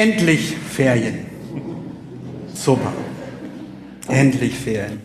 Endlich 0.00 0.56
Ferien. 0.56 1.26
Super. 2.54 2.90
Endlich 4.08 4.54
Ferien. 4.54 5.02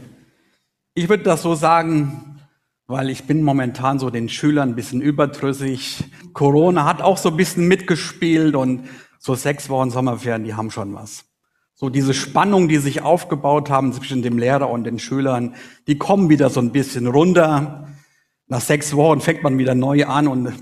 Ich 0.94 1.10
würde 1.10 1.24
das 1.24 1.42
so 1.42 1.54
sagen, 1.54 2.40
weil 2.88 3.10
ich 3.10 3.26
bin 3.26 3.44
momentan 3.44 4.00
so 4.00 4.10
den 4.10 4.30
Schülern 4.30 4.70
ein 4.70 4.76
bisschen 4.78 5.02
überdrüssig. 5.02 6.06
Corona 6.32 6.86
hat 6.86 7.02
auch 7.02 7.18
so 7.18 7.28
ein 7.28 7.36
bisschen 7.36 7.68
mitgespielt 7.68 8.56
und 8.56 8.88
so 9.20 9.36
sechs 9.36 9.68
Wochen 9.68 9.92
Sommerferien, 9.92 10.46
die 10.46 10.54
haben 10.54 10.72
schon 10.72 10.96
was. 10.96 11.26
So 11.74 11.90
diese 11.90 12.14
Spannung, 12.14 12.70
die 12.70 12.78
sich 12.78 13.02
aufgebaut 13.02 13.70
haben 13.70 13.92
zwischen 13.92 14.22
dem 14.22 14.38
Lehrer 14.38 14.70
und 14.70 14.86
den 14.86 15.00
Schülern, 15.00 15.56
die 15.88 15.98
kommen 15.98 16.30
wieder 16.30 16.50
so 16.50 16.62
ein 16.62 16.72
bisschen 16.72 17.08
runter. 17.08 17.90
Nach 18.48 18.62
sechs 18.62 18.96
Wochen 18.96 19.20
fängt 19.20 19.44
man 19.44 19.58
wieder 19.58 19.76
neu 19.76 20.06
an 20.06 20.30
und 20.30 20.54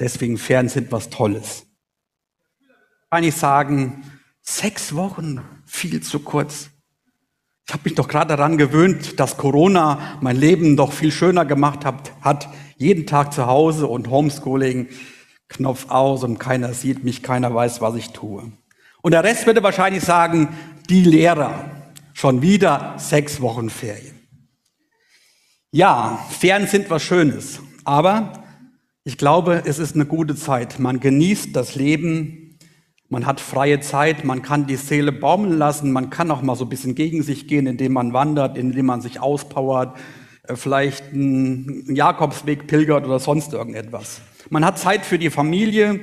deswegen 0.00 0.36
Ferien 0.36 0.68
sind 0.68 0.90
was 0.90 1.10
Tolles 1.10 1.64
kann 3.14 3.22
ich 3.22 3.36
sagen, 3.36 4.02
sechs 4.42 4.92
Wochen, 4.96 5.40
viel 5.66 6.02
zu 6.02 6.18
kurz. 6.18 6.70
Ich 7.64 7.72
habe 7.72 7.84
mich 7.84 7.94
doch 7.94 8.08
gerade 8.08 8.36
daran 8.36 8.58
gewöhnt, 8.58 9.20
dass 9.20 9.36
Corona 9.36 10.18
mein 10.20 10.34
Leben 10.34 10.76
doch 10.76 10.92
viel 10.92 11.12
schöner 11.12 11.44
gemacht 11.44 11.84
hat, 11.84 12.10
hat. 12.22 12.48
Jeden 12.76 13.06
Tag 13.06 13.32
zu 13.32 13.46
Hause 13.46 13.86
und 13.86 14.10
Homeschooling, 14.10 14.88
Knopf 15.48 15.90
aus 15.90 16.24
und 16.24 16.40
keiner 16.40 16.74
sieht 16.74 17.04
mich, 17.04 17.22
keiner 17.22 17.54
weiß, 17.54 17.80
was 17.80 17.94
ich 17.94 18.10
tue. 18.10 18.50
Und 19.00 19.12
der 19.12 19.22
Rest 19.22 19.46
würde 19.46 19.62
wahrscheinlich 19.62 20.02
sagen, 20.02 20.48
die 20.90 21.04
Lehrer, 21.04 21.70
schon 22.14 22.42
wieder 22.42 22.94
sechs 22.96 23.40
Wochen 23.40 23.70
Ferien. 23.70 24.18
Ja, 25.70 26.18
Ferien 26.30 26.66
sind 26.66 26.90
was 26.90 27.04
Schönes, 27.04 27.60
aber 27.84 28.42
ich 29.04 29.18
glaube, 29.18 29.62
es 29.66 29.78
ist 29.78 29.94
eine 29.94 30.04
gute 30.04 30.34
Zeit. 30.34 30.80
Man 30.80 30.98
genießt 30.98 31.54
das 31.54 31.76
Leben 31.76 32.43
man 33.14 33.26
hat 33.26 33.40
freie 33.40 33.78
Zeit, 33.78 34.24
man 34.24 34.42
kann 34.42 34.66
die 34.66 34.74
Seele 34.74 35.12
baumeln 35.12 35.56
lassen, 35.56 35.92
man 35.92 36.10
kann 36.10 36.32
auch 36.32 36.42
mal 36.42 36.56
so 36.56 36.64
ein 36.64 36.68
bisschen 36.68 36.96
gegen 36.96 37.22
sich 37.22 37.46
gehen, 37.46 37.68
indem 37.68 37.92
man 37.92 38.12
wandert, 38.12 38.58
indem 38.58 38.86
man 38.86 39.00
sich 39.00 39.20
auspowert, 39.20 39.96
äh, 40.48 40.56
vielleicht 40.56 41.12
einen 41.12 41.94
Jakobsweg 41.94 42.66
pilgert 42.66 43.06
oder 43.06 43.20
sonst 43.20 43.52
irgendetwas. 43.52 44.20
Man 44.50 44.64
hat 44.64 44.80
Zeit 44.80 45.06
für 45.06 45.20
die 45.20 45.30
Familie 45.30 46.00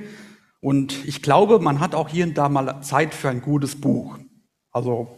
und 0.61 1.05
ich 1.05 1.22
glaube, 1.22 1.59
man 1.59 1.81
hat 1.81 1.95
auch 1.95 2.08
hier 2.08 2.25
und 2.25 2.38
da 2.38 2.47
mal 2.47 2.81
Zeit 2.81 3.13
für 3.13 3.28
ein 3.28 3.41
gutes 3.41 3.75
Buch. 3.75 4.17
Also 4.72 5.09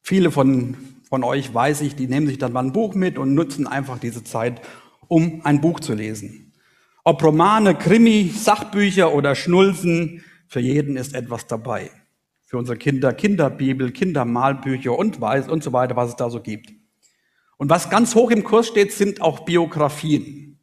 viele 0.00 0.30
von, 0.30 0.74
von 1.06 1.22
euch 1.22 1.52
weiß 1.52 1.82
ich, 1.82 1.96
die 1.96 2.06
nehmen 2.06 2.28
sich 2.28 2.38
dann 2.38 2.54
mal 2.54 2.64
ein 2.64 2.72
Buch 2.72 2.94
mit 2.94 3.18
und 3.18 3.34
nutzen 3.34 3.66
einfach 3.66 3.98
diese 3.98 4.24
Zeit, 4.24 4.62
um 5.06 5.42
ein 5.44 5.60
Buch 5.60 5.80
zu 5.80 5.92
lesen. 5.92 6.54
Ob 7.04 7.22
Romane, 7.22 7.74
Krimi, 7.74 8.32
Sachbücher 8.34 9.12
oder 9.12 9.34
Schnulzen, 9.34 10.22
für 10.46 10.60
jeden 10.60 10.96
ist 10.96 11.14
etwas 11.14 11.46
dabei. 11.46 11.90
Für 12.44 12.58
unsere 12.58 12.78
Kinder 12.78 13.12
Kinderbibel, 13.12 13.90
Kindermalbücher 13.90 14.96
und 14.96 15.20
weiß 15.20 15.48
und 15.48 15.64
so 15.64 15.72
weiter, 15.72 15.96
was 15.96 16.10
es 16.10 16.16
da 16.16 16.30
so 16.30 16.40
gibt. 16.40 16.72
Und 17.56 17.70
was 17.70 17.90
ganz 17.90 18.14
hoch 18.14 18.30
im 18.30 18.44
Kurs 18.44 18.68
steht, 18.68 18.92
sind 18.92 19.20
auch 19.20 19.40
Biografien. 19.40 20.58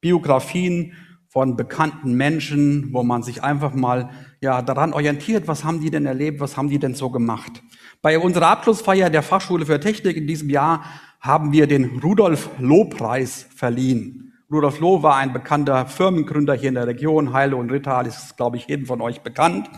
Biografien 0.00 0.94
von 1.28 1.56
bekannten 1.56 2.14
Menschen, 2.14 2.92
wo 2.92 3.04
man 3.04 3.22
sich 3.22 3.44
einfach 3.44 3.72
mal 3.74 4.10
ja 4.40 4.62
daran 4.62 4.92
orientiert, 4.92 5.46
was 5.46 5.62
haben 5.62 5.80
die 5.80 5.90
denn 5.90 6.06
erlebt, 6.06 6.40
was 6.40 6.56
haben 6.56 6.68
die 6.68 6.80
denn 6.80 6.94
so 6.94 7.10
gemacht. 7.10 7.62
Bei 8.02 8.18
unserer 8.18 8.48
Abschlussfeier 8.48 9.10
der 9.10 9.22
Fachschule 9.22 9.66
für 9.66 9.78
Technik 9.78 10.16
in 10.16 10.26
diesem 10.26 10.50
Jahr 10.50 10.84
haben 11.20 11.52
wir 11.52 11.68
den 11.68 12.00
Rudolf 12.00 12.48
Loh 12.58 12.86
Preis 12.86 13.46
verliehen. 13.54 14.29
Rudolf 14.52 14.80
Loh 14.80 15.00
war 15.04 15.14
ein 15.14 15.32
bekannter 15.32 15.86
Firmengründer 15.86 16.54
hier 16.54 16.70
in 16.70 16.74
der 16.74 16.88
Region. 16.88 17.32
Heile 17.32 17.54
und 17.54 17.70
Rittal 17.70 18.08
ist, 18.08 18.36
glaube 18.36 18.56
ich, 18.56 18.66
jedem 18.66 18.84
von 18.84 19.00
euch 19.00 19.20
bekannt. 19.20 19.70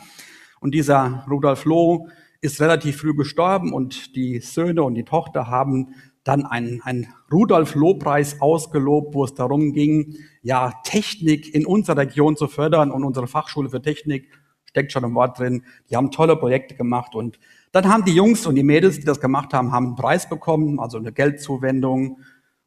Und 0.60 0.72
dieser 0.72 1.26
Rudolf 1.30 1.66
Loh 1.66 2.08
ist 2.40 2.58
relativ 2.58 2.96
früh 2.96 3.14
gestorben 3.14 3.74
und 3.74 4.16
die 4.16 4.40
Söhne 4.40 4.82
und 4.82 4.94
die 4.94 5.04
Tochter 5.04 5.48
haben 5.48 5.94
dann 6.24 6.46
einen, 6.46 6.80
einen 6.82 7.08
Rudolf-Loh-Preis 7.30 8.40
ausgelobt, 8.40 9.12
wo 9.14 9.24
es 9.24 9.34
darum 9.34 9.74
ging, 9.74 10.16
ja, 10.40 10.72
Technik 10.84 11.54
in 11.54 11.66
unserer 11.66 11.98
Region 11.98 12.36
zu 12.36 12.48
fördern 12.48 12.90
und 12.92 13.04
unsere 13.04 13.26
Fachschule 13.26 13.68
für 13.68 13.82
Technik 13.82 14.30
steckt 14.64 14.92
schon 14.92 15.04
im 15.04 15.14
Wort 15.14 15.38
drin. 15.38 15.64
Die 15.90 15.96
haben 15.96 16.10
tolle 16.10 16.36
Projekte 16.36 16.76
gemacht 16.76 17.14
und 17.14 17.38
dann 17.72 17.88
haben 17.88 18.06
die 18.06 18.14
Jungs 18.14 18.46
und 18.46 18.54
die 18.54 18.62
Mädels, 18.62 18.98
die 19.00 19.04
das 19.04 19.20
gemacht 19.20 19.52
haben, 19.52 19.72
haben 19.72 19.88
einen 19.88 19.96
Preis 19.96 20.28
bekommen, 20.30 20.80
also 20.80 20.96
eine 20.96 21.12
Geldzuwendung 21.12 22.20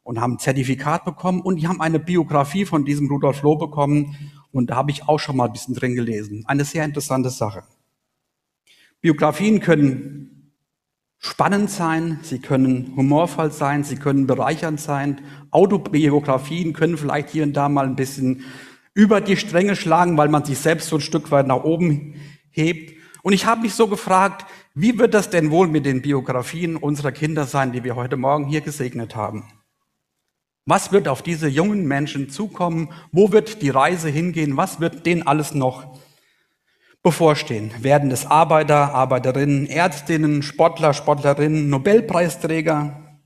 und 0.06 0.20
haben 0.20 0.34
ein 0.34 0.38
Zertifikat 0.38 1.04
bekommen 1.04 1.40
und 1.40 1.56
die 1.56 1.66
haben 1.66 1.80
eine 1.80 1.98
Biografie 1.98 2.64
von 2.64 2.84
diesem 2.84 3.08
Rudolf 3.08 3.42
Loh 3.42 3.56
bekommen 3.56 4.16
und 4.52 4.70
da 4.70 4.76
habe 4.76 4.92
ich 4.92 5.08
auch 5.08 5.18
schon 5.18 5.36
mal 5.36 5.46
ein 5.46 5.52
bisschen 5.52 5.74
drin 5.74 5.96
gelesen. 5.96 6.44
Eine 6.46 6.64
sehr 6.64 6.84
interessante 6.84 7.28
Sache. 7.28 7.64
Biografien 9.00 9.58
können 9.58 10.52
spannend 11.18 11.70
sein, 11.70 12.20
sie 12.22 12.38
können 12.38 12.92
humorvoll 12.94 13.50
sein, 13.50 13.82
sie 13.82 13.96
können 13.96 14.28
bereichernd 14.28 14.80
sein. 14.80 15.22
Autobiografien 15.50 16.72
können 16.72 16.96
vielleicht 16.96 17.30
hier 17.30 17.42
und 17.42 17.54
da 17.54 17.68
mal 17.68 17.86
ein 17.86 17.96
bisschen 17.96 18.44
über 18.94 19.20
die 19.20 19.36
Stränge 19.36 19.74
schlagen, 19.74 20.16
weil 20.16 20.28
man 20.28 20.44
sich 20.44 20.58
selbst 20.58 20.88
so 20.88 20.98
ein 20.98 21.02
Stück 21.02 21.32
weit 21.32 21.48
nach 21.48 21.64
oben 21.64 22.14
hebt. 22.50 22.94
Und 23.24 23.32
ich 23.32 23.44
habe 23.44 23.62
mich 23.62 23.74
so 23.74 23.88
gefragt, 23.88 24.46
wie 24.72 25.00
wird 25.00 25.14
das 25.14 25.30
denn 25.30 25.50
wohl 25.50 25.66
mit 25.66 25.84
den 25.84 26.00
Biografien 26.00 26.76
unserer 26.76 27.10
Kinder 27.10 27.44
sein, 27.44 27.72
die 27.72 27.82
wir 27.82 27.96
heute 27.96 28.16
Morgen 28.16 28.46
hier 28.46 28.60
gesegnet 28.60 29.16
haben? 29.16 29.44
Was 30.68 30.90
wird 30.90 31.06
auf 31.06 31.22
diese 31.22 31.46
jungen 31.46 31.86
Menschen 31.86 32.28
zukommen? 32.28 32.88
Wo 33.12 33.30
wird 33.30 33.62
die 33.62 33.70
Reise 33.70 34.08
hingehen? 34.08 34.56
Was 34.56 34.80
wird 34.80 35.06
denen 35.06 35.24
alles 35.24 35.54
noch 35.54 35.96
bevorstehen? 37.04 37.70
Werden 37.78 38.10
es 38.10 38.26
Arbeiter, 38.26 38.92
Arbeiterinnen, 38.92 39.68
Ärztinnen, 39.68 40.42
Sportler, 40.42 40.92
Sportlerinnen, 40.92 41.70
Nobelpreisträger? 41.70 43.20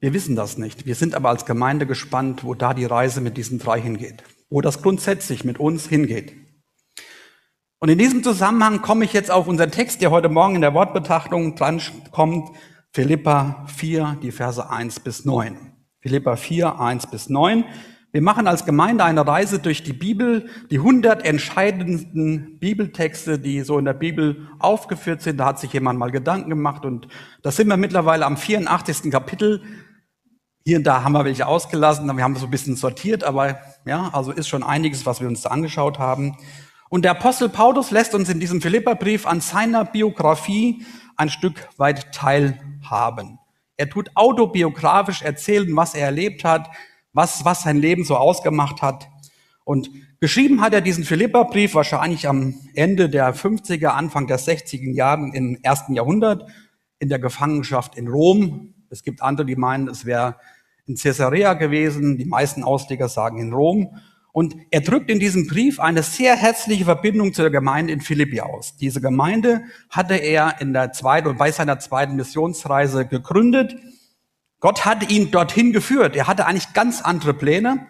Wir 0.00 0.14
wissen 0.14 0.36
das 0.36 0.56
nicht. 0.56 0.86
Wir 0.86 0.94
sind 0.94 1.14
aber 1.14 1.28
als 1.28 1.44
Gemeinde 1.44 1.86
gespannt, 1.86 2.44
wo 2.44 2.54
da 2.54 2.72
die 2.72 2.86
Reise 2.86 3.20
mit 3.20 3.36
diesen 3.36 3.58
drei 3.58 3.78
hingeht, 3.78 4.24
wo 4.48 4.62
das 4.62 4.80
grundsätzlich 4.80 5.44
mit 5.44 5.60
uns 5.60 5.86
hingeht. 5.86 6.32
Und 7.78 7.90
in 7.90 7.98
diesem 7.98 8.22
Zusammenhang 8.22 8.80
komme 8.80 9.04
ich 9.04 9.12
jetzt 9.12 9.30
auf 9.30 9.48
unseren 9.48 9.70
Text, 9.70 10.00
der 10.00 10.10
heute 10.10 10.30
Morgen 10.30 10.54
in 10.54 10.62
der 10.62 10.72
Wortbetrachtung 10.72 11.56
dran 11.56 11.82
kommt, 12.10 12.56
Philippa 12.94 13.66
4, 13.76 14.16
die 14.22 14.32
Verse 14.32 14.70
1 14.70 15.00
bis 15.00 15.26
9. 15.26 15.73
Philippa 16.04 16.36
4, 16.36 16.80
1 16.80 17.06
bis 17.06 17.30
9. 17.30 17.64
Wir 18.12 18.20
machen 18.20 18.46
als 18.46 18.66
Gemeinde 18.66 19.04
eine 19.04 19.26
Reise 19.26 19.58
durch 19.58 19.82
die 19.82 19.94
Bibel, 19.94 20.50
die 20.70 20.76
100 20.76 21.24
entscheidendsten 21.24 22.58
Bibeltexte, 22.58 23.38
die 23.38 23.62
so 23.62 23.78
in 23.78 23.86
der 23.86 23.94
Bibel 23.94 24.46
aufgeführt 24.58 25.22
sind. 25.22 25.38
Da 25.38 25.46
hat 25.46 25.58
sich 25.58 25.72
jemand 25.72 25.98
mal 25.98 26.10
Gedanken 26.10 26.50
gemacht 26.50 26.84
und 26.84 27.08
da 27.40 27.50
sind 27.50 27.68
wir 27.68 27.78
mittlerweile 27.78 28.26
am 28.26 28.36
84. 28.36 29.10
Kapitel. 29.10 29.62
Hier 30.66 30.76
und 30.76 30.84
da 30.84 31.04
haben 31.04 31.12
wir 31.12 31.24
welche 31.24 31.46
ausgelassen, 31.46 32.14
wir 32.14 32.22
haben 32.22 32.36
so 32.36 32.48
ein 32.48 32.50
bisschen 32.50 32.76
sortiert, 32.76 33.24
aber 33.24 33.58
ja, 33.86 34.10
also 34.12 34.30
ist 34.30 34.48
schon 34.48 34.62
einiges, 34.62 35.06
was 35.06 35.22
wir 35.22 35.28
uns 35.28 35.40
da 35.40 35.48
angeschaut 35.48 35.98
haben. 35.98 36.36
Und 36.90 37.06
der 37.06 37.12
Apostel 37.12 37.48
Paulus 37.48 37.90
lässt 37.90 38.14
uns 38.14 38.28
in 38.28 38.40
diesem 38.40 38.60
Philipperbrief 38.60 39.26
an 39.26 39.40
seiner 39.40 39.86
Biografie 39.86 40.84
ein 41.16 41.30
Stück 41.30 41.66
weit 41.78 42.12
teilhaben. 42.12 43.38
Er 43.76 43.88
tut 43.88 44.10
autobiografisch 44.14 45.22
erzählen, 45.22 45.74
was 45.76 45.94
er 45.94 46.06
erlebt 46.06 46.44
hat, 46.44 46.70
was, 47.12 47.44
was 47.44 47.62
sein 47.62 47.78
Leben 47.78 48.04
so 48.04 48.16
ausgemacht 48.16 48.82
hat. 48.82 49.08
Und 49.64 49.90
geschrieben 50.20 50.60
hat 50.60 50.74
er 50.74 50.80
diesen 50.80 51.04
Philipperbrief 51.04 51.74
wahrscheinlich 51.74 52.28
am 52.28 52.54
Ende 52.74 53.08
der 53.08 53.34
50er, 53.34 53.88
Anfang 53.88 54.26
der 54.26 54.38
60er 54.38 54.92
Jahren 54.92 55.32
im 55.32 55.58
ersten 55.62 55.94
Jahrhundert 55.94 56.48
in 56.98 57.08
der 57.08 57.18
Gefangenschaft 57.18 57.96
in 57.96 58.08
Rom. 58.08 58.74
Es 58.90 59.02
gibt 59.02 59.22
andere, 59.22 59.46
die 59.46 59.56
meinen, 59.56 59.88
es 59.88 60.04
wäre 60.04 60.36
in 60.86 60.96
Caesarea 60.96 61.54
gewesen. 61.54 62.18
Die 62.18 62.26
meisten 62.26 62.62
Ausleger 62.62 63.08
sagen 63.08 63.38
in 63.38 63.52
Rom. 63.52 63.98
Und 64.34 64.56
er 64.72 64.80
drückt 64.80 65.10
in 65.10 65.20
diesem 65.20 65.46
Brief 65.46 65.78
eine 65.78 66.02
sehr 66.02 66.34
herzliche 66.34 66.84
Verbindung 66.84 67.32
zu 67.32 67.42
der 67.42 67.52
Gemeinde 67.52 67.92
in 67.92 68.00
Philippi 68.00 68.40
aus. 68.40 68.76
Diese 68.76 69.00
Gemeinde 69.00 69.62
hatte 69.90 70.16
er 70.16 70.60
in 70.60 70.72
der 70.72 70.90
zweiten 70.90 71.28
und 71.28 71.38
bei 71.38 71.52
seiner 71.52 71.78
zweiten 71.78 72.16
Missionsreise 72.16 73.06
gegründet. 73.06 73.76
Gott 74.58 74.84
hatte 74.84 75.06
ihn 75.06 75.30
dorthin 75.30 75.72
geführt. 75.72 76.16
Er 76.16 76.26
hatte 76.26 76.46
eigentlich 76.46 76.72
ganz 76.72 77.00
andere 77.00 77.32
Pläne. 77.32 77.86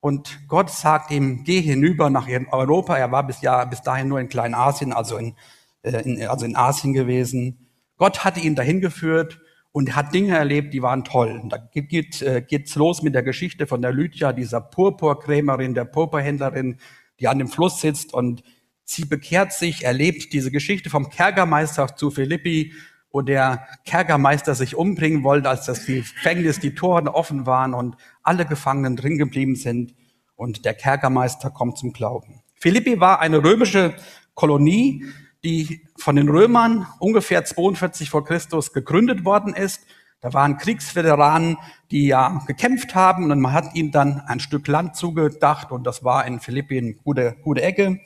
Und 0.00 0.40
Gott 0.48 0.70
sagt 0.70 1.12
ihm, 1.12 1.44
geh 1.44 1.60
hinüber 1.60 2.10
nach 2.10 2.26
Europa. 2.50 2.96
Er 2.96 3.12
war 3.12 3.24
bis, 3.24 3.40
ja, 3.42 3.64
bis 3.64 3.82
dahin 3.82 4.08
nur 4.08 4.18
in 4.18 4.28
Kleinasien, 4.28 4.92
also 4.92 5.16
in, 5.16 5.36
äh, 5.82 6.02
in, 6.02 6.26
also 6.26 6.46
in 6.46 6.56
Asien 6.56 6.94
gewesen. 6.94 7.68
Gott 7.96 8.24
hatte 8.24 8.40
ihn 8.40 8.56
dahin 8.56 8.80
geführt 8.80 9.38
und 9.76 9.94
hat 9.94 10.14
Dinge 10.14 10.34
erlebt, 10.34 10.72
die 10.72 10.80
waren 10.80 11.04
toll. 11.04 11.42
Da 11.50 11.58
geht, 11.58 12.22
äh, 12.22 12.40
geht's 12.40 12.76
los 12.76 13.02
mit 13.02 13.14
der 13.14 13.22
Geschichte 13.22 13.66
von 13.66 13.82
der 13.82 13.92
Lydia, 13.92 14.32
dieser 14.32 14.62
Purpurkrämerin, 14.62 15.74
der 15.74 15.84
Purpurhändlerin, 15.84 16.78
die 17.20 17.28
an 17.28 17.38
dem 17.38 17.48
Fluss 17.48 17.82
sitzt 17.82 18.14
und 18.14 18.42
sie 18.84 19.04
bekehrt 19.04 19.52
sich, 19.52 19.84
erlebt 19.84 20.32
diese 20.32 20.50
Geschichte 20.50 20.88
vom 20.88 21.10
Kerkermeister 21.10 21.94
zu 21.94 22.10
Philippi, 22.10 22.72
wo 23.10 23.20
der 23.20 23.66
Kerkermeister 23.84 24.54
sich 24.54 24.76
umbringen 24.76 25.24
wollte, 25.24 25.50
als 25.50 25.66
das 25.66 25.84
Gefängnis, 25.84 26.58
die 26.58 26.74
Toren 26.74 27.06
offen 27.06 27.44
waren 27.44 27.74
und 27.74 27.96
alle 28.22 28.46
Gefangenen 28.46 28.96
drin 28.96 29.18
geblieben 29.18 29.56
sind 29.56 29.94
und 30.36 30.64
der 30.64 30.72
Kerkermeister 30.72 31.50
kommt 31.50 31.76
zum 31.76 31.92
Glauben. 31.92 32.40
Philippi 32.54 32.98
war 32.98 33.20
eine 33.20 33.44
römische 33.44 33.94
Kolonie, 34.32 35.04
die 35.44 35.86
von 35.98 36.16
den 36.16 36.28
Römern 36.28 36.86
ungefähr 36.98 37.44
42 37.44 38.10
vor 38.10 38.24
Christus 38.24 38.72
gegründet 38.72 39.24
worden 39.24 39.54
ist. 39.54 39.82
Da 40.20 40.32
waren 40.32 40.56
Kriegsveteranen, 40.56 41.58
die 41.90 42.06
ja 42.06 42.42
gekämpft 42.46 42.94
haben 42.94 43.30
und 43.30 43.40
man 43.40 43.52
hat 43.52 43.74
ihnen 43.74 43.92
dann 43.92 44.20
ein 44.20 44.40
Stück 44.40 44.66
Land 44.66 44.96
zugedacht 44.96 45.70
und 45.70 45.84
das 45.84 46.02
war 46.02 46.26
in 46.26 46.40
Philippi 46.40 46.78
eine 46.78 46.94
gute, 46.94 47.36
gute 47.42 47.62
Ecke. 47.62 48.00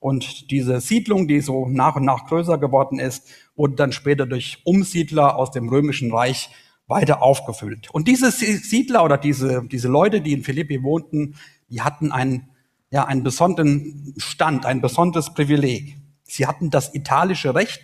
Und 0.00 0.50
diese 0.50 0.80
Siedlung, 0.80 1.28
die 1.28 1.40
so 1.40 1.68
nach 1.68 1.94
und 1.94 2.04
nach 2.04 2.26
größer 2.26 2.58
geworden 2.58 2.98
ist, 2.98 3.28
wurde 3.54 3.76
dann 3.76 3.92
später 3.92 4.26
durch 4.26 4.60
Umsiedler 4.64 5.36
aus 5.36 5.52
dem 5.52 5.68
Römischen 5.68 6.12
Reich 6.12 6.50
weiter 6.88 7.22
aufgefüllt. 7.22 7.88
Und 7.90 8.08
diese 8.08 8.32
Siedler 8.32 9.04
oder 9.04 9.16
diese, 9.16 9.62
diese 9.70 9.88
Leute, 9.88 10.20
die 10.20 10.32
in 10.32 10.42
Philippi 10.42 10.82
wohnten, 10.82 11.36
die 11.70 11.82
hatten 11.82 12.10
einen, 12.10 12.48
ja, 12.90 13.04
einen 13.04 13.22
besonderen 13.22 14.14
Stand, 14.18 14.66
ein 14.66 14.80
besonderes 14.80 15.32
Privileg. 15.32 15.96
Sie 16.32 16.46
hatten 16.46 16.70
das 16.70 16.94
italische 16.94 17.54
Recht. 17.54 17.80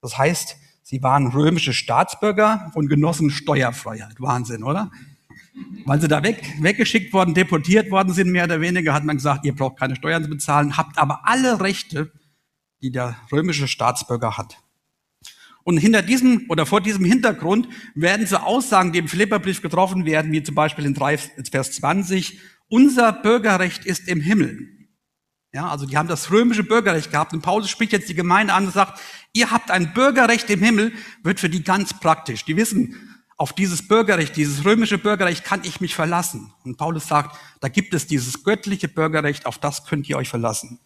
Das 0.00 0.18
heißt, 0.18 0.56
sie 0.82 1.02
waren 1.04 1.28
römische 1.28 1.72
Staatsbürger 1.72 2.72
und 2.74 2.88
genossen 2.88 3.30
Steuerfreiheit. 3.30 4.20
Wahnsinn, 4.20 4.64
oder? 4.64 4.90
Weil 5.86 6.00
sie 6.00 6.08
da 6.08 6.24
weg, 6.24 6.42
weggeschickt 6.60 7.12
worden, 7.12 7.34
deportiert 7.34 7.92
worden 7.92 8.12
sind, 8.12 8.32
mehr 8.32 8.44
oder 8.44 8.60
weniger, 8.60 8.94
hat 8.94 9.04
man 9.04 9.16
gesagt, 9.16 9.44
ihr 9.44 9.54
braucht 9.54 9.78
keine 9.78 9.94
Steuern 9.94 10.24
zu 10.24 10.28
bezahlen, 10.28 10.76
habt 10.76 10.98
aber 10.98 11.20
alle 11.24 11.60
Rechte, 11.60 12.10
die 12.82 12.90
der 12.90 13.16
römische 13.30 13.68
Staatsbürger 13.68 14.36
hat. 14.36 14.58
Und 15.62 15.78
hinter 15.78 16.02
diesem 16.02 16.46
oder 16.48 16.66
vor 16.66 16.80
diesem 16.80 17.04
Hintergrund 17.04 17.68
werden 17.94 18.26
so 18.26 18.38
Aussagen, 18.38 18.92
die 18.92 18.98
im 18.98 19.08
Philipperbrief 19.08 19.62
getroffen 19.62 20.04
werden, 20.04 20.32
wie 20.32 20.42
zum 20.42 20.56
Beispiel 20.56 20.84
in 20.84 20.94
3, 20.94 21.16
Vers 21.50 21.72
20, 21.72 22.40
unser 22.68 23.12
Bürgerrecht 23.12 23.86
ist 23.86 24.08
im 24.08 24.20
Himmel. 24.20 24.73
Ja, 25.54 25.68
also 25.68 25.86
die 25.86 25.96
haben 25.96 26.08
das 26.08 26.32
römische 26.32 26.64
Bürgerrecht 26.64 27.12
gehabt 27.12 27.32
und 27.32 27.40
Paulus 27.40 27.70
spricht 27.70 27.92
jetzt 27.92 28.08
die 28.08 28.14
Gemeinde 28.14 28.52
an 28.52 28.66
und 28.66 28.72
sagt, 28.72 29.00
ihr 29.32 29.52
habt 29.52 29.70
ein 29.70 29.94
Bürgerrecht 29.94 30.50
im 30.50 30.60
Himmel, 30.60 30.92
wird 31.22 31.38
für 31.38 31.48
die 31.48 31.62
ganz 31.62 31.94
praktisch. 32.00 32.44
Die 32.44 32.56
wissen, 32.56 32.96
auf 33.36 33.52
dieses 33.52 33.86
Bürgerrecht, 33.86 34.36
dieses 34.36 34.64
römische 34.64 34.98
Bürgerrecht 34.98 35.44
kann 35.44 35.60
ich 35.62 35.80
mich 35.80 35.94
verlassen. 35.94 36.52
Und 36.64 36.76
Paulus 36.76 37.06
sagt, 37.06 37.38
da 37.60 37.68
gibt 37.68 37.94
es 37.94 38.08
dieses 38.08 38.42
göttliche 38.42 38.88
Bürgerrecht, 38.88 39.46
auf 39.46 39.58
das 39.58 39.86
könnt 39.86 40.08
ihr 40.08 40.16
euch 40.16 40.28
verlassen. 40.28 40.80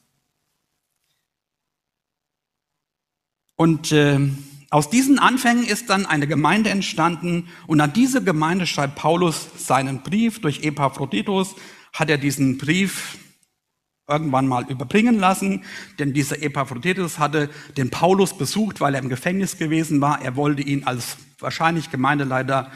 Und 3.56 3.90
äh, 3.90 4.20
aus 4.68 4.90
diesen 4.90 5.18
Anfängen 5.18 5.64
ist 5.64 5.88
dann 5.88 6.04
eine 6.04 6.26
Gemeinde 6.26 6.68
entstanden 6.68 7.48
und 7.66 7.80
an 7.80 7.94
diese 7.94 8.22
Gemeinde 8.22 8.66
schreibt 8.66 8.96
Paulus 8.96 9.48
seinen 9.56 10.02
Brief. 10.02 10.42
Durch 10.42 10.62
Epaphroditus 10.62 11.54
hat 11.94 12.10
er 12.10 12.18
diesen 12.18 12.58
Brief 12.58 13.16
irgendwann 14.08 14.46
mal 14.46 14.64
überbringen 14.70 15.18
lassen, 15.18 15.64
denn 15.98 16.14
dieser 16.14 16.42
Epaphroditus 16.42 17.18
hatte 17.18 17.50
den 17.76 17.90
Paulus 17.90 18.36
besucht, 18.36 18.80
weil 18.80 18.94
er 18.94 19.02
im 19.02 19.10
Gefängnis 19.10 19.58
gewesen 19.58 20.00
war. 20.00 20.22
Er 20.22 20.34
wollte 20.34 20.62
ihn 20.62 20.84
als 20.84 21.18
wahrscheinlich 21.38 21.90
Gemeindeleiter 21.90 22.72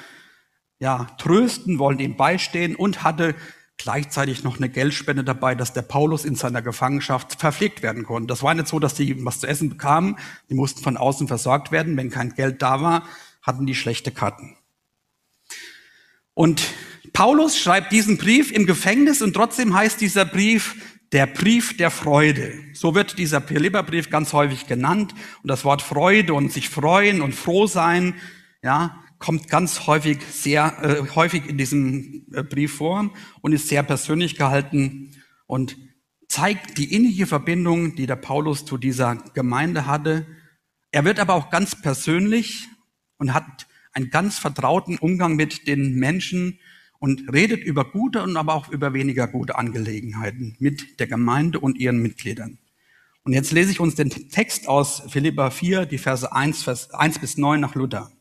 ja, 0.79 1.07
trösten, 1.17 1.79
wollte 1.79 2.03
ihm 2.03 2.17
beistehen 2.17 2.77
und 2.77 3.03
hatte 3.03 3.35
gleichzeitig 3.79 4.45
noch 4.45 4.59
eine 4.59 4.69
Geldspende 4.69 5.25
dabei, 5.25 5.55
dass 5.55 5.73
der 5.73 5.83
Paulus 5.83 6.25
in 6.25 6.35
seiner 6.35 6.61
Gefangenschaft 6.61 7.41
verpflegt 7.41 7.83
werden 7.83 8.05
konnte. 8.05 8.27
Das 8.27 8.43
war 8.43 8.53
nicht 8.53 8.69
so, 8.69 8.79
dass 8.79 8.95
die 8.95 9.25
was 9.25 9.41
zu 9.41 9.47
essen 9.47 9.71
bekamen, 9.71 10.17
die 10.51 10.55
mussten 10.55 10.83
von 10.83 10.99
außen 10.99 11.29
versorgt 11.29 11.73
werden. 11.73 11.97
Wenn 11.97 12.11
kein 12.11 12.35
Geld 12.35 12.61
da 12.61 12.83
war, 12.83 13.05
hatten 13.41 13.65
die 13.65 13.75
schlechte 13.75 14.11
Karten. 14.11 14.57
Und 16.35 16.63
Paulus 17.13 17.59
schreibt 17.59 17.93
diesen 17.93 18.19
Brief 18.19 18.53
im 18.53 18.67
Gefängnis 18.67 19.23
und 19.23 19.35
trotzdem 19.35 19.75
heißt 19.75 20.01
dieser 20.01 20.25
Brief 20.25 20.77
der 21.13 21.27
Brief 21.27 21.77
der 21.77 21.91
Freude. 21.91 22.55
So 22.73 22.95
wird 22.95 23.19
dieser 23.19 23.43
Philipperbrief 23.43 24.09
ganz 24.09 24.33
häufig 24.33 24.67
genannt. 24.67 25.15
Und 25.43 25.49
das 25.49 25.65
Wort 25.65 25.83
Freude 25.83 26.35
und 26.35 26.51
sich 26.51 26.71
freuen 26.71 27.21
und 27.21 27.35
froh 27.35 27.67
sein, 27.67 28.15
ja, 28.63 28.99
kommt 29.19 29.49
ganz 29.49 29.87
häufig 29.87 30.19
sehr 30.31 30.83
äh, 30.83 31.15
häufig 31.15 31.47
in 31.47 31.59
diesem 31.59 32.27
äh, 32.33 32.43
Brief 32.43 32.77
vor 32.77 33.11
und 33.41 33.53
ist 33.53 33.69
sehr 33.69 33.83
persönlich 33.83 34.37
gehalten 34.37 35.15
und 35.47 35.77
zeigt 36.29 36.79
die 36.79 36.93
innige 36.93 37.27
Verbindung, 37.27 37.95
die 37.95 38.07
der 38.07 38.17
Paulus 38.17 38.65
zu 38.65 38.79
dieser 38.79 39.17
Gemeinde 39.35 39.87
hatte. 39.87 40.27
Er 40.91 41.05
wird 41.05 41.21
aber 41.21 41.35
auch 41.35 41.51
ganz 41.51 41.81
persönlich 41.81 42.69
und 43.19 43.35
hat 43.35 43.67
einen 43.93 44.11
ganz 44.11 44.39
vertrauten 44.39 44.99
Umgang 44.99 45.37
mit 45.37 45.69
den 45.69 45.95
Menschen 45.95 46.59
und 47.03 47.33
redet 47.33 47.65
über 47.65 47.85
gute 47.85 48.23
und 48.23 48.37
aber 48.37 48.55
auch 48.55 48.69
über 48.69 48.95
weniger 48.95 49.27
gute 49.27 49.59
Angelegenheiten 49.59 50.55
mit 50.61 51.01
der 51.01 51.09
Gemeinde 51.09 51.59
und 51.59 51.77
ihren 51.77 52.01
Mitgliedern. 52.01 52.59
Und 53.25 53.33
jetzt 53.33 53.51
lese 53.51 53.73
ich 53.73 53.81
uns 53.81 53.97
den 53.97 54.11
Text 54.11 54.69
aus 54.69 55.03
Philippa 55.09 55.51
4, 55.51 55.85
die 55.87 55.99
Verse 55.99 56.33
1, 56.33 56.63
Vers 56.63 56.93
1 56.93 57.19
bis 57.19 57.37
9 57.37 57.59
nach 57.59 57.75
Luther. 57.75 58.13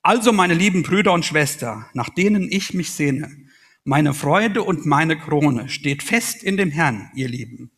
Also, 0.00 0.32
meine 0.32 0.54
lieben 0.54 0.82
Brüder 0.82 1.12
und 1.12 1.26
Schwestern, 1.26 1.84
nach 1.92 2.08
denen 2.08 2.50
ich 2.50 2.72
mich 2.72 2.90
sehne, 2.90 3.36
meine 3.84 4.14
Freude 4.14 4.62
und 4.62 4.86
meine 4.86 5.18
Krone 5.18 5.68
steht 5.68 6.02
fest 6.02 6.42
in 6.42 6.56
dem 6.56 6.70
Herrn, 6.70 7.10
ihr 7.14 7.28
Lieben. 7.28 7.70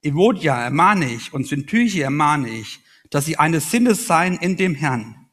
Evodia 0.00 0.58
ermahne 0.58 1.12
ich 1.12 1.34
und 1.34 1.46
Syntyche 1.46 2.02
ermahne 2.02 2.48
ich, 2.48 2.80
dass 3.10 3.26
sie 3.26 3.36
eines 3.36 3.70
Sinnes 3.70 4.06
seien 4.06 4.38
in 4.38 4.56
dem 4.56 4.74
Herrn. 4.74 5.28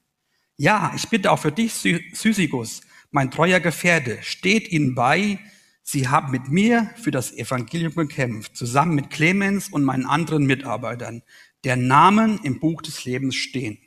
Ja, 0.57 0.91
ich 0.97 1.07
bitte 1.07 1.31
auch 1.31 1.39
für 1.39 1.53
dich, 1.53 1.73
Sysigus, 1.73 2.81
mein 3.13 3.31
treuer 3.31 3.59
Gefährte, 3.59 4.17
steht 4.21 4.71
ihnen 4.71 4.95
bei. 4.95 5.39
Sie 5.83 6.07
haben 6.07 6.31
mit 6.31 6.49
mir 6.49 6.89
für 6.95 7.11
das 7.11 7.31
Evangelium 7.33 7.93
gekämpft, 7.93 8.55
zusammen 8.55 8.95
mit 8.95 9.09
Clemens 9.09 9.69
und 9.69 9.83
meinen 9.83 10.05
anderen 10.05 10.45
Mitarbeitern, 10.45 11.23
deren 11.63 11.87
Namen 11.87 12.39
im 12.43 12.59
Buch 12.59 12.81
des 12.81 13.05
Lebens 13.05 13.35
stehen. 13.35 13.77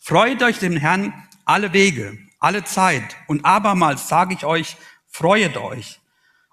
Freut 0.00 0.42
euch 0.42 0.58
dem 0.58 0.76
Herrn 0.76 1.12
alle 1.44 1.72
Wege, 1.72 2.18
alle 2.38 2.64
Zeit. 2.64 3.16
Und 3.26 3.44
abermals 3.44 4.08
sage 4.08 4.34
ich 4.34 4.44
euch, 4.44 4.76
freuet 5.06 5.56
euch. 5.56 6.00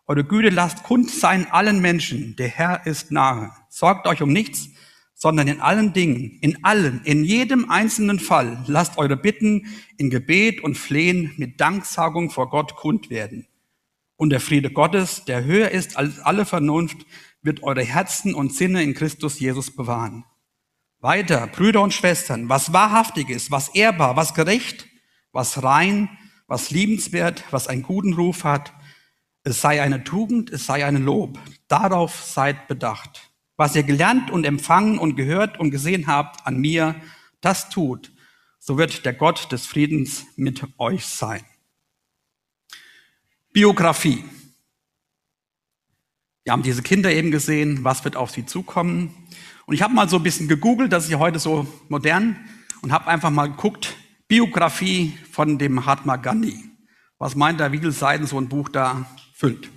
Eure 0.08 0.24
Güte 0.24 0.50
lasst 0.50 0.84
kund 0.84 1.10
sein 1.10 1.52
allen 1.52 1.82
Menschen. 1.82 2.36
Der 2.36 2.48
Herr 2.48 2.86
ist 2.86 3.12
nahe. 3.12 3.52
Sorgt 3.70 4.08
euch 4.08 4.22
um 4.22 4.32
nichts, 4.32 4.70
sondern 5.16 5.48
in 5.48 5.62
allen 5.62 5.94
Dingen, 5.94 6.38
in 6.42 6.64
allen, 6.64 7.02
in 7.06 7.24
jedem 7.24 7.72
einzelnen 7.72 8.20
Fall, 8.20 8.64
lasst 8.68 8.98
eure 8.98 9.18
Bitten 9.18 9.66
in 9.98 10.10
Gebet 10.10 10.62
und 10.62 10.78
Flehen 10.78 11.34
mit 11.38 11.60
Danksagung 11.60 12.30
vor 12.30 12.50
Gott 12.50 12.76
kund 12.76 13.10
werden. 13.10 13.48
Und 14.18 14.30
der 14.30 14.42
Friede 14.42 14.70
Gottes, 14.70 15.26
der 15.26 15.46
höher 15.46 15.72
ist 15.72 15.98
als 15.98 16.20
alle 16.20 16.46
Vernunft, 16.46 17.06
wird 17.42 17.64
eure 17.64 17.84
Herzen 17.84 18.34
und 18.34 18.54
Sinne 18.54 18.84
in 18.84 18.94
Christus 18.94 19.40
Jesus 19.40 19.76
bewahren. 19.76 20.26
Weiter, 21.00 21.48
Brüder 21.48 21.82
und 21.82 21.94
Schwestern, 21.94 22.50
was 22.50 22.74
wahrhaftig 22.74 23.30
ist, 23.30 23.52
was 23.52 23.70
ehrbar, 23.70 24.16
was 24.16 24.34
gerecht, 24.34 24.88
was 25.32 25.64
rein, 25.64 26.10
was 26.48 26.72
liebenswert, 26.72 27.44
was 27.52 27.68
einen 27.68 27.84
guten 27.84 28.14
Ruf 28.14 28.44
hat, 28.44 28.74
es 29.44 29.62
sei 29.62 29.82
eine 29.82 30.04
Tugend, 30.04 30.50
es 30.50 30.66
sei 30.66 30.84
ein 30.86 31.04
Lob. 31.04 31.40
Darauf 31.68 32.24
seid 32.24 32.68
bedacht. 32.68 33.30
Was 33.58 33.76
ihr 33.76 33.84
gelernt 33.84 34.32
und 34.32 34.46
empfangen 34.46 34.98
und 34.98 35.16
gehört 35.16 35.60
und 35.60 35.72
gesehen 35.72 36.08
habt 36.08 36.46
an 36.46 36.58
mir, 36.58 36.96
das 37.42 37.70
tut, 37.70 38.12
so 38.60 38.78
wird 38.78 39.06
der 39.06 39.14
Gott 39.14 39.52
des 39.52 39.66
Friedens 39.66 40.26
mit 40.36 40.64
euch 40.78 41.06
sein. 41.06 41.44
Biografie. 43.54 44.26
Wir 46.44 46.52
haben 46.52 46.64
diese 46.64 46.84
Kinder 46.84 47.12
eben 47.12 47.32
gesehen, 47.32 47.84
was 47.84 48.04
wird 48.04 48.16
auf 48.16 48.32
sie 48.32 48.46
zukommen. 48.46 49.16
Und 49.66 49.74
ich 49.74 49.82
habe 49.82 49.94
mal 49.94 50.10
so 50.10 50.18
ein 50.18 50.24
bisschen 50.24 50.48
gegoogelt, 50.48 50.92
das 50.92 51.06
ist 51.06 51.12
ja 51.12 51.20
heute 51.20 51.40
so 51.40 51.66
modern, 51.88 52.38
und 52.82 52.92
habe 52.92 53.08
einfach 53.08 53.32
mal 53.32 53.48
geguckt, 53.48 53.96
Biografie 54.28 55.18
von 55.32 55.58
dem 55.58 55.74
Mahatma 55.74 56.18
Gandhi. 56.18 56.64
Was 57.18 57.36
meint 57.36 57.62
er, 57.62 57.72
wie 57.72 57.80
viele 57.80 57.92
Seiten 57.92 58.28
so 58.28 58.38
ein 58.38 58.50
Buch 58.50 58.70
da 58.70 59.06
füllt? 59.34 59.70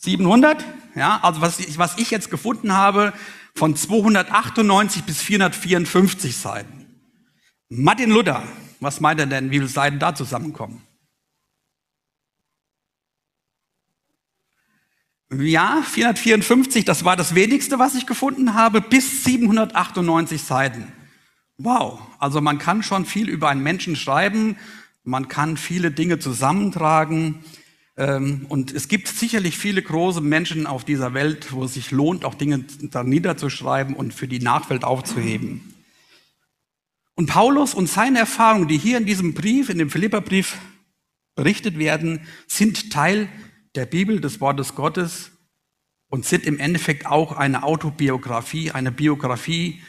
700? 0.00 0.64
Ja, 0.94 1.20
also 1.22 1.40
was 1.40 1.60
ich, 1.60 1.78
was 1.78 1.98
ich 1.98 2.10
jetzt 2.10 2.30
gefunden 2.30 2.72
habe, 2.72 3.12
von 3.54 3.76
298 3.76 5.04
bis 5.04 5.20
454 5.20 6.36
Seiten. 6.36 6.86
Martin 7.68 8.10
Luther, 8.10 8.42
was 8.80 9.00
meint 9.00 9.20
er 9.20 9.26
denn, 9.26 9.50
wie 9.50 9.58
viele 9.58 9.68
Seiten 9.68 9.98
da 9.98 10.14
zusammenkommen? 10.14 10.82
Ja, 15.32 15.82
454, 15.82 16.84
das 16.84 17.04
war 17.04 17.16
das 17.16 17.36
wenigste, 17.36 17.78
was 17.78 17.94
ich 17.94 18.06
gefunden 18.06 18.54
habe, 18.54 18.80
bis 18.80 19.22
798 19.22 20.42
Seiten. 20.42 20.92
Wow, 21.56 22.00
also 22.18 22.40
man 22.40 22.58
kann 22.58 22.82
schon 22.82 23.04
viel 23.04 23.28
über 23.28 23.48
einen 23.48 23.62
Menschen 23.62 23.94
schreiben, 23.94 24.56
man 25.04 25.28
kann 25.28 25.56
viele 25.56 25.92
Dinge 25.92 26.18
zusammentragen. 26.18 27.44
Ähm, 28.00 28.46
und 28.48 28.72
es 28.72 28.88
gibt 28.88 29.08
sicherlich 29.08 29.58
viele 29.58 29.82
große 29.82 30.22
Menschen 30.22 30.66
auf 30.66 30.84
dieser 30.84 31.12
Welt, 31.12 31.52
wo 31.52 31.64
es 31.64 31.74
sich 31.74 31.90
lohnt, 31.90 32.24
auch 32.24 32.34
Dinge 32.34 32.64
da 32.80 33.04
niederzuschreiben 33.04 33.94
und 33.94 34.14
für 34.14 34.26
die 34.26 34.40
Nachwelt 34.40 34.84
aufzuheben. 34.84 35.74
Und 37.14 37.26
Paulus 37.26 37.74
und 37.74 37.90
seine 37.90 38.20
Erfahrungen, 38.20 38.68
die 38.68 38.78
hier 38.78 38.96
in 38.96 39.04
diesem 39.04 39.34
Brief, 39.34 39.68
in 39.68 39.76
dem 39.76 39.90
Philipperbrief 39.90 40.56
berichtet 41.34 41.78
werden, 41.78 42.26
sind 42.46 42.90
Teil 42.90 43.28
der 43.74 43.84
Bibel 43.84 44.18
des 44.20 44.40
Wortes 44.40 44.74
Gottes. 44.74 45.32
und 46.12 46.24
sind 46.24 46.44
im 46.44 46.58
Endeffekt 46.58 47.06
auch 47.06 47.30
eine 47.30 47.62
Autobiografie, 47.62 48.72
eine 48.72 48.90
Biografie, 48.90 49.80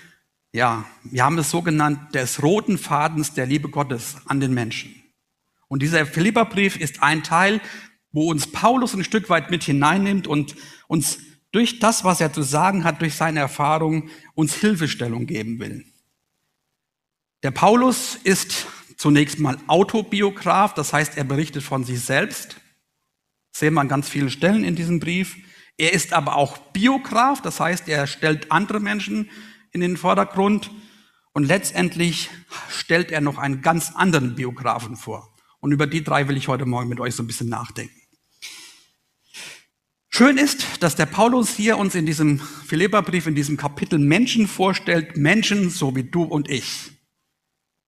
ja, 0.53 0.85
wir 1.03 1.23
haben 1.23 1.39
es 1.39 1.49
so 1.49 1.63
genannt, 1.63 2.13
des 2.13 2.43
roten 2.43 2.77
Fadens 2.77 3.33
der 3.33 3.47
Liebe 3.47 3.69
Gottes 3.69 4.17
an 4.25 4.39
den 4.39 4.53
Menschen. 4.53 4.93
Und 5.67 5.81
dieser 5.81 6.05
Philipperbrief 6.05 6.75
ist 6.75 7.01
ein 7.01 7.23
Teil, 7.23 7.59
wo 8.11 8.29
uns 8.29 8.47
Paulus 8.47 8.93
ein 8.93 9.03
Stück 9.03 9.29
weit 9.29 9.51
mit 9.51 9.63
hineinnimmt 9.63 10.27
und 10.27 10.55
uns 10.87 11.19
durch 11.51 11.79
das, 11.79 12.03
was 12.03 12.21
er 12.21 12.33
zu 12.33 12.41
sagen 12.41 12.83
hat, 12.83 13.01
durch 13.01 13.15
seine 13.15 13.39
Erfahrung, 13.39 14.09
uns 14.35 14.55
Hilfestellung 14.55 15.25
geben 15.25 15.59
will. 15.59 15.85
Der 17.43 17.51
Paulus 17.51 18.15
ist 18.23 18.67
zunächst 18.97 19.39
mal 19.39 19.57
Autobiograf, 19.67 20.73
das 20.73 20.93
heißt, 20.93 21.17
er 21.17 21.23
berichtet 21.23 21.63
von 21.63 21.83
sich 21.83 21.99
selbst. 22.01 22.57
Das 23.51 23.59
sehen 23.59 23.73
wir 23.73 23.81
an 23.81 23.87
ganz 23.87 24.07
vielen 24.07 24.29
Stellen 24.29 24.63
in 24.63 24.75
diesem 24.75 24.99
Brief. 24.99 25.37
Er 25.77 25.93
ist 25.93 26.13
aber 26.13 26.35
auch 26.35 26.57
Biograf, 26.57 27.41
das 27.41 27.59
heißt, 27.59 27.89
er 27.89 28.05
stellt 28.07 28.51
andere 28.51 28.79
Menschen 28.79 29.29
in 29.71 29.81
den 29.81 29.97
Vordergrund 29.97 30.69
und 31.33 31.45
letztendlich 31.45 32.29
stellt 32.69 33.11
er 33.11 33.21
noch 33.21 33.37
einen 33.37 33.61
ganz 33.61 33.91
anderen 33.95 34.35
Biografen 34.35 34.95
vor. 34.95 35.33
Und 35.59 35.71
über 35.71 35.87
die 35.87 36.03
drei 36.03 36.27
will 36.27 36.37
ich 36.37 36.47
heute 36.47 36.65
Morgen 36.65 36.89
mit 36.89 36.99
euch 36.99 37.15
so 37.15 37.23
ein 37.23 37.27
bisschen 37.27 37.49
nachdenken. 37.49 38.00
Schön 40.13 40.37
ist, 40.37 40.83
dass 40.83 40.97
der 40.97 41.05
Paulus 41.05 41.55
hier 41.55 41.77
uns 41.77 41.95
in 41.95 42.05
diesem 42.05 42.39
Philipperbrief, 42.39 43.27
in 43.27 43.33
diesem 43.33 43.55
Kapitel 43.55 43.97
Menschen 43.97 44.45
vorstellt, 44.45 45.15
Menschen 45.15 45.69
so 45.69 45.95
wie 45.95 46.03
du 46.03 46.23
und 46.23 46.49
ich. 46.49 46.91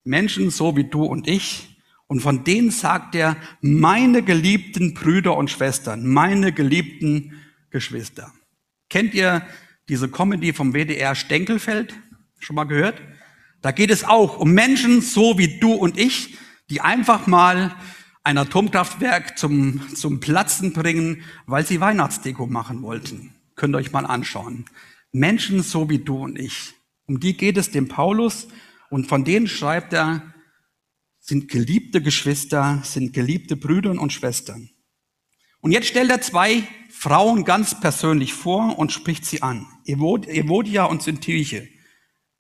Menschen 0.06 0.50
so 0.50 0.78
wie 0.78 0.86
du 0.86 1.04
und 1.04 1.28
ich. 1.28 1.78
Und 2.08 2.22
von 2.22 2.46
denen 2.46 2.72
sagt 2.72 3.14
er, 3.16 3.36
meine 3.60 4.24
geliebten 4.24 4.94
Brüder 4.94 5.36
und 5.36 5.52
Schwestern, 5.52 6.08
meine 6.08 6.54
geliebten 6.54 7.42
Geschwister. 7.72 8.32
Kennt 8.90 9.14
ihr 9.14 9.46
diese 9.90 10.08
Comedy 10.08 10.54
vom 10.54 10.72
WDR 10.72 11.16
Stenkelfeld? 11.16 11.94
Schon 12.40 12.56
mal 12.56 12.64
gehört? 12.64 13.02
Da 13.62 13.72
geht 13.72 13.92
es 13.92 14.06
auch 14.06 14.40
um 14.40 14.54
Menschen 14.54 15.02
so 15.02 15.38
wie 15.38 15.60
du 15.60 15.74
und 15.74 16.00
ich, 16.00 16.38
die 16.70 16.80
einfach 16.80 17.28
mal 17.28 17.76
ein 18.24 18.38
Atomkraftwerk 18.38 19.38
zum, 19.38 19.82
zum 19.96 20.20
Platzen 20.20 20.74
bringen, 20.74 21.24
weil 21.46 21.66
sie 21.66 21.82
Weihnachtsdeko 21.82 22.48
machen 22.48 22.82
wollten. 22.82 23.36
Könnt 23.56 23.76
ihr 23.76 23.80
euch 23.80 23.92
mal 23.92 24.06
anschauen. 24.06 24.66
Menschen 25.12 25.62
so 25.62 25.90
wie 25.90 26.00
du 26.00 26.24
und 26.24 26.40
ich. 26.40 26.74
Um 27.06 27.20
die 27.20 27.36
geht 27.36 27.58
es 27.58 27.72
dem 27.72 27.90
Paulus 27.90 28.48
und 28.90 29.08
von 29.08 29.26
denen 29.26 29.48
schreibt 29.48 29.94
er, 29.94 30.34
sind 31.20 31.50
geliebte 31.50 32.02
Geschwister, 32.02 32.82
sind 32.84 33.14
geliebte 33.14 33.56
Brüder 33.56 33.92
und 33.92 34.12
Schwestern. 34.12 34.70
Und 35.62 35.72
jetzt 35.72 35.88
stellt 35.88 36.10
er 36.10 36.22
zwei 36.22 36.64
Frauen 36.90 37.46
ganz 37.46 37.80
persönlich 37.80 38.34
vor 38.34 38.78
und 38.78 38.92
spricht 38.92 39.26
sie 39.26 39.42
an. 39.42 39.66
Evodia 39.86 40.86
und 40.86 41.02
Syntyche. 41.02 41.70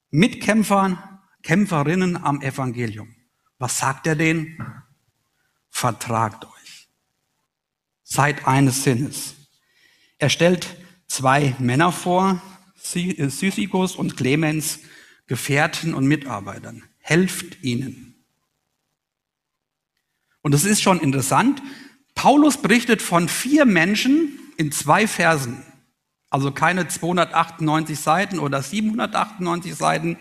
Mitkämpfer, 0.10 1.22
Kämpferinnen 1.42 2.18
am 2.18 2.42
Evangelium. 2.42 3.16
Was 3.60 3.80
sagt 3.80 4.08
er 4.08 4.16
denen? 4.16 4.58
Vertragt 5.84 6.46
euch. 6.46 6.88
Seid 8.06 8.48
eines 8.48 8.84
Sinnes. 8.84 9.36
Er 10.18 10.30
stellt 10.30 10.78
zwei 11.08 11.58
Männer 11.60 11.92
vor, 11.92 12.42
äh, 12.96 13.28
Sysigus 13.28 13.98
und 13.98 14.16
Clemens, 14.16 14.80
Gefährten 15.28 15.94
und 15.94 16.08
Mitarbeitern. 16.08 16.84
Helft 17.00 17.62
ihnen. 17.66 18.16
Und 20.42 20.56
es 20.56 20.64
ist 20.64 20.82
schon 20.82 21.02
interessant, 21.02 21.62
Paulus 22.16 22.62
berichtet 22.62 23.02
von 23.02 23.28
vier 23.28 23.66
Menschen 23.66 24.40
in 24.56 24.72
zwei 24.72 25.06
Versen. 25.06 25.66
Also 26.30 26.54
keine 26.54 26.88
298 26.88 28.00
Seiten 28.00 28.40
oder 28.40 28.64
798 28.64 29.76
Seiten. 29.76 30.18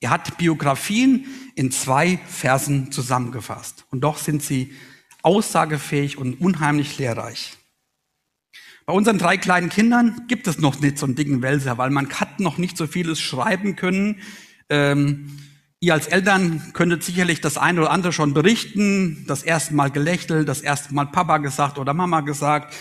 Er 0.00 0.10
hat 0.10 0.36
Biografien 0.36 1.24
in 1.54 1.72
zwei 1.72 2.18
Versen 2.26 2.92
zusammengefasst. 2.92 3.86
Und 3.90 4.02
doch 4.02 4.18
sind 4.18 4.42
sie 4.42 4.74
aussagefähig 5.28 6.16
und 6.16 6.40
unheimlich 6.40 6.96
lehrreich. 6.96 7.58
Bei 8.86 8.94
unseren 8.94 9.18
drei 9.18 9.36
kleinen 9.36 9.68
Kindern 9.68 10.22
gibt 10.26 10.46
es 10.46 10.58
noch 10.58 10.80
nicht 10.80 10.96
so 10.96 11.04
einen 11.04 11.16
dicken 11.16 11.42
Wälzer, 11.42 11.76
weil 11.76 11.90
man 11.90 12.08
hat 12.08 12.40
noch 12.40 12.56
nicht 12.56 12.78
so 12.78 12.86
vieles 12.86 13.20
schreiben 13.20 13.76
können. 13.76 14.22
Ähm, 14.70 15.38
ihr 15.80 15.92
als 15.92 16.06
Eltern 16.06 16.72
könntet 16.72 17.04
sicherlich 17.04 17.42
das 17.42 17.58
eine 17.58 17.82
oder 17.82 17.90
andere 17.90 18.14
schon 18.14 18.32
berichten. 18.32 19.26
Das 19.28 19.42
erste 19.42 19.74
Mal 19.74 19.90
gelächelt, 19.90 20.48
das 20.48 20.62
erste 20.62 20.94
Mal 20.94 21.04
Papa 21.04 21.36
gesagt 21.36 21.78
oder 21.78 21.92
Mama 21.92 22.22
gesagt, 22.22 22.74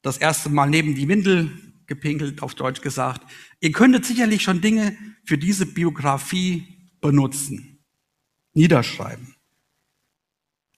das 0.00 0.16
erste 0.16 0.48
Mal 0.48 0.70
neben 0.70 0.94
die 0.94 1.06
Windel 1.06 1.50
gepinkelt, 1.86 2.42
auf 2.42 2.54
Deutsch 2.54 2.80
gesagt. 2.80 3.30
Ihr 3.60 3.72
könntet 3.72 4.06
sicherlich 4.06 4.42
schon 4.42 4.62
Dinge 4.62 4.96
für 5.26 5.36
diese 5.36 5.66
Biografie 5.66 6.66
benutzen, 7.02 7.84
niederschreiben 8.54 9.34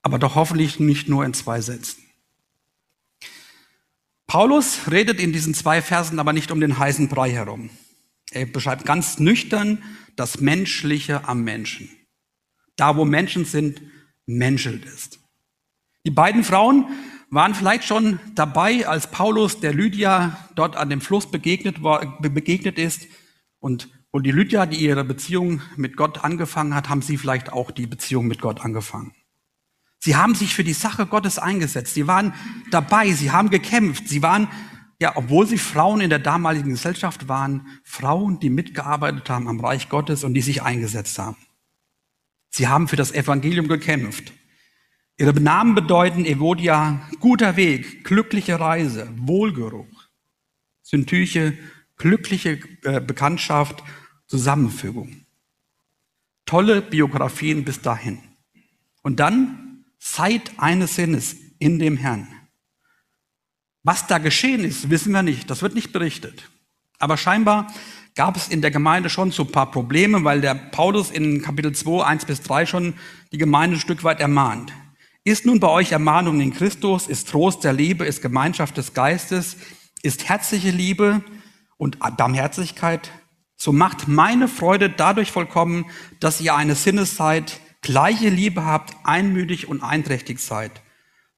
aber 0.03 0.19
doch 0.19 0.35
hoffentlich 0.35 0.81
nicht 0.81 1.09
nur 1.09 1.25
in 1.25 1.35
zwei 1.35 1.61
Sätzen. 1.61 2.03
Paulus 4.27 4.91
redet 4.91 5.21
in 5.21 5.33
diesen 5.33 5.55
zwei 5.55 5.83
Versen 5.83 6.19
aber 6.19 6.33
nicht 6.33 6.51
um 6.51 6.61
den 6.61 6.79
heißen 6.79 7.09
Brei 7.09 7.31
herum. 7.31 7.71
Er 8.31 8.47
beschreibt 8.47 8.85
ganz 8.85 9.19
nüchtern 9.19 9.83
das 10.17 10.41
Menschliche 10.41 11.29
am 11.29 11.45
Menschen. 11.45 11.91
Da, 12.77 12.97
wo 12.97 13.05
Menschen 13.05 13.45
sind, 13.45 13.83
menschelt 14.27 14.85
ist. 14.85 15.21
Die 16.07 16.11
beiden 16.11 16.45
Frauen 16.45 16.87
waren 17.31 17.55
vielleicht 17.55 17.85
schon 17.85 18.21
dabei, 18.35 18.87
als 18.87 19.11
Paulus 19.11 19.61
der 19.61 19.73
Lydia 19.73 20.49
dort 20.55 20.77
an 20.77 20.91
dem 20.91 21.01
Fluss 21.01 21.31
begegnet, 21.31 21.83
war, 21.83 22.19
begegnet 22.21 22.79
ist. 22.79 23.07
Und 23.59 23.89
wo 24.13 24.19
die 24.19 24.33
Lydia, 24.33 24.67
die 24.67 24.77
ihre 24.77 25.05
Beziehung 25.05 25.63
mit 25.77 25.97
Gott 25.97 26.25
angefangen 26.25 26.75
hat, 26.75 26.89
haben 26.89 27.03
sie 27.03 27.17
vielleicht 27.17 27.53
auch 27.53 27.71
die 27.71 27.87
Beziehung 27.87 28.27
mit 28.27 28.41
Gott 28.41 28.61
angefangen. 28.61 29.15
Sie 30.05 30.17
haben 30.17 30.35
sich 30.35 30.53
für 30.53 30.65
die 30.65 30.73
Sache 30.73 31.07
Gottes 31.07 31.39
eingesetzt. 31.39 31.95
Sie 31.95 32.09
waren 32.09 32.35
dabei. 32.73 33.13
Sie 33.13 33.31
haben 33.31 33.51
gekämpft. 33.51 34.09
Sie 34.09 34.21
waren, 34.21 34.49
ja, 35.01 35.17
obwohl 35.17 35.47
sie 35.47 35.59
Frauen 35.59 36.01
in 36.01 36.11
der 36.11 36.19
damaligen 36.19 36.71
Gesellschaft 36.71 37.29
waren, 37.29 37.69
Frauen, 37.85 38.41
die 38.41 38.51
mitgearbeitet 38.51 39.31
haben 39.31 39.47
am 39.47 39.61
Reich 39.61 39.89
Gottes 39.89 40.25
und 40.25 40.35
die 40.35 40.41
sich 40.41 40.61
eingesetzt 40.65 41.21
haben. 41.21 41.37
Sie 42.51 42.67
haben 42.67 42.89
für 42.89 42.97
das 42.97 43.13
Evangelium 43.13 43.69
gekämpft. 43.69 44.33
Ihre 45.19 45.41
Namen 45.41 45.77
bedeuten 45.77 46.25
Evodia, 46.25 47.09
guter 47.21 47.55
Weg, 47.55 48.03
glückliche 48.03 48.59
Reise, 48.59 49.09
Wohlgeruch. 49.15 50.09
Syntyche, 50.83 51.57
glückliche 51.97 52.59
äh, 52.83 53.01
Bekanntschaft, 53.01 53.85
Zusammenfügung. 54.27 55.27
Tolle 56.45 56.83
Biografien 56.83 57.65
bis 57.65 57.81
dahin. 57.83 58.19
Und 59.03 59.21
dann 59.21 59.62
Seid 60.05 60.51
eines 60.57 60.97
Sinnes 60.97 61.37
in 61.61 61.79
dem 61.79 61.97
Herrn. 61.97 62.27
Was 63.85 64.09
da 64.09 64.19
geschehen 64.19 64.65
ist, 64.65 64.91
wissen 64.91 65.13
wir 65.13 65.23
nicht. 65.23 65.49
Das 65.49 65.63
wird 65.63 65.77
nicht 65.77 65.93
berichtet. 65.93 66.51
Aber 66.99 67.17
scheinbar 67.17 67.73
gab 68.17 68.37
es 68.37 68.49
in 68.49 68.63
der 68.63 68.73
Gemeinde 68.73 69.11
schon 69.11 69.31
so 69.31 69.45
ein 69.45 69.53
paar 69.53 69.71
Probleme, 69.71 70.25
weil 70.25 70.41
der 70.41 70.57
Paulus 70.57 71.13
in 71.13 71.41
Kapitel 71.41 71.73
2, 71.73 72.05
1 72.05 72.25
bis 72.25 72.43
3 72.43 72.67
schon 72.67 72.95
die 73.31 73.39
Gemeinde 73.39 73.77
ein 73.77 73.81
Stück 73.81 74.03
weit 74.03 74.19
ermahnt. 74.19 74.73
Ist 75.23 75.47
nun 75.47 75.61
bei 75.61 75.69
euch 75.69 75.93
Ermahnung 75.93 76.41
in 76.41 76.53
Christus, 76.53 77.07
ist 77.07 77.29
Trost 77.29 77.63
der 77.63 77.73
Liebe, 77.73 78.05
ist 78.05 78.23
Gemeinschaft 78.23 78.77
des 78.77 78.95
Geistes, 78.95 79.57
ist 80.03 80.29
herzliche 80.29 80.71
Liebe 80.71 81.23
und 81.77 82.01
Barmherzigkeit, 82.17 83.09
so 83.57 83.73
macht 83.73 84.09
meine 84.09 84.49
Freude 84.49 84.91
dadurch 84.91 85.31
vollkommen, 85.31 85.87
dass 86.19 86.41
ihr 86.41 86.57
eines 86.57 86.83
Sinnes 86.83 87.15
seid, 87.15 87.61
gleiche 87.83 88.29
Liebe 88.29 88.65
habt, 88.65 88.95
einmütig 89.05 89.69
und 89.69 89.83
einträchtig 89.83 90.39
seid. 90.39 90.83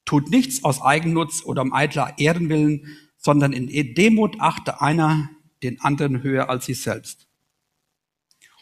Tut 0.05 0.29
nichts 0.29 0.63
aus 0.63 0.81
Eigennutz 0.81 1.43
oder 1.43 1.63
um 1.63 1.73
eitler 1.73 2.13
Ehrenwillen, 2.17 2.97
sondern 3.17 3.53
in 3.53 3.95
Demut 3.95 4.39
achte 4.39 4.81
einer 4.81 5.29
den 5.63 5.81
anderen 5.81 6.21
höher 6.21 6.49
als 6.49 6.67
sich 6.67 6.81
selbst. 6.81 7.27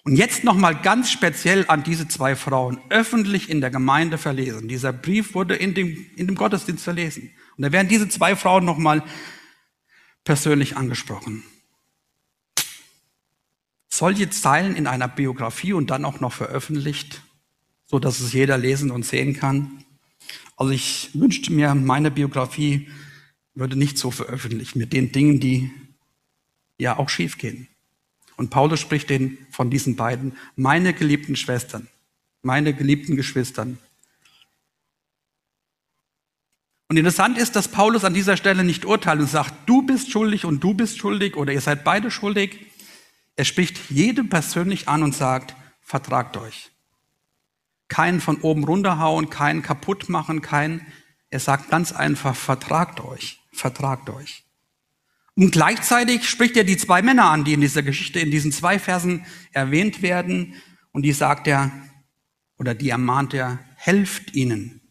Und 0.06 0.18
jetzt 0.18 0.44
nochmal 0.44 0.76
ganz 0.76 1.12
speziell 1.12 1.66
an 1.68 1.84
diese 1.84 2.08
zwei 2.08 2.36
Frauen, 2.36 2.80
öffentlich 2.90 3.50
in 3.50 3.62
der 3.62 3.70
Gemeinde 3.70 4.18
verlesen. 4.18 4.68
Dieser 4.68 4.92
Brief 4.92 5.34
wurde 5.34 5.56
in 5.56 5.74
dem, 5.74 6.06
in 6.16 6.28
dem 6.28 6.36
Gottesdienst 6.36 6.84
verlesen. 6.84 7.32
Und 7.56 7.64
da 7.64 7.72
werden 7.72 7.88
diese 7.88 8.10
zwei 8.10 8.36
Frauen 8.36 8.66
nochmal 8.66 9.04
persönlich 10.26 10.76
angesprochen. 10.76 11.44
Solche 13.88 14.30
Zeilen 14.30 14.76
in 14.76 14.88
einer 14.88 15.08
Biografie 15.08 15.74
und 15.74 15.90
dann 15.90 16.04
auch 16.04 16.20
noch 16.20 16.34
veröffentlicht, 16.34 17.22
so 17.86 18.00
dass 18.00 18.20
es 18.20 18.34
jeder 18.34 18.58
lesen 18.58 18.92
und 18.92 19.06
sehen 19.06 19.34
kann. 19.34 19.84
Also 20.58 20.72
ich 20.72 21.10
wünschte 21.14 21.52
mir, 21.52 21.76
meine 21.76 22.12
Biografie 22.12 22.90
würde 23.56 23.76
nicht 23.76 23.98
so 23.98 24.12
veröffentlicht 24.12 24.76
mit 24.76 24.94
den 24.94 25.12
Dingen, 25.12 25.40
die 25.40 25.72
ja 26.78 26.98
auch 26.98 27.10
schief 27.10 27.38
gehen. 27.38 27.68
Und 28.36 28.50
Paulus 28.50 28.80
spricht 28.80 29.10
den 29.10 29.38
von 29.52 29.70
diesen 29.70 29.96
beiden, 29.96 30.36
meine 30.56 30.94
geliebten 30.94 31.36
Schwestern, 31.36 31.88
meine 32.42 32.74
geliebten 32.74 33.16
Geschwistern. 33.16 33.78
Und 36.90 36.98
interessant 36.98 37.38
ist, 37.38 37.56
dass 37.56 37.70
Paulus 37.70 38.04
an 38.06 38.14
dieser 38.14 38.38
Stelle 38.38 38.64
nicht 38.64 38.86
urteilt 38.86 39.20
und 39.20 39.30
sagt, 39.30 39.68
du 39.68 39.84
bist 39.84 40.12
schuldig 40.12 40.46
und 40.46 40.64
du 40.64 40.74
bist 40.74 40.98
schuldig 40.98 41.36
oder 41.36 41.54
ihr 41.54 41.62
seid 41.62 41.84
beide 41.84 42.12
schuldig. 42.12 42.68
Er 43.36 43.46
spricht 43.46 43.90
jedem 43.90 44.30
persönlich 44.30 44.88
an 44.88 45.04
und 45.04 45.16
sagt, 45.16 45.56
vertragt 45.82 46.38
euch. 46.38 46.73
Keinen 47.94 48.22
von 48.22 48.38
oben 48.38 48.64
runterhauen, 48.64 49.30
keinen 49.30 49.62
kaputt 49.62 50.10
machen, 50.10 50.42
kein, 50.42 50.82
er 51.30 51.40
sagt 51.40 51.70
ganz 51.70 51.92
einfach, 51.92 52.36
vertragt 52.36 53.02
euch, 53.02 53.40
vertragt 53.52 54.10
euch. 54.10 54.46
Und 55.36 55.52
gleichzeitig 55.52 56.28
spricht 56.28 56.58
er 56.58 56.64
die 56.64 56.76
zwei 56.76 57.04
Männer 57.04 57.26
an, 57.26 57.44
die 57.44 57.54
in 57.54 57.62
dieser 57.62 57.84
Geschichte, 57.84 58.20
in 58.20 58.32
diesen 58.32 58.52
zwei 58.52 58.80
Versen 58.80 59.28
erwähnt 59.52 60.02
werden. 60.02 60.56
Und 60.92 61.04
die 61.04 61.12
sagt 61.12 61.48
er, 61.48 61.72
oder 62.58 62.74
die 62.74 62.90
ermahnt 62.90 63.36
er, 63.36 63.60
helft 63.76 64.34
ihnen. 64.34 64.82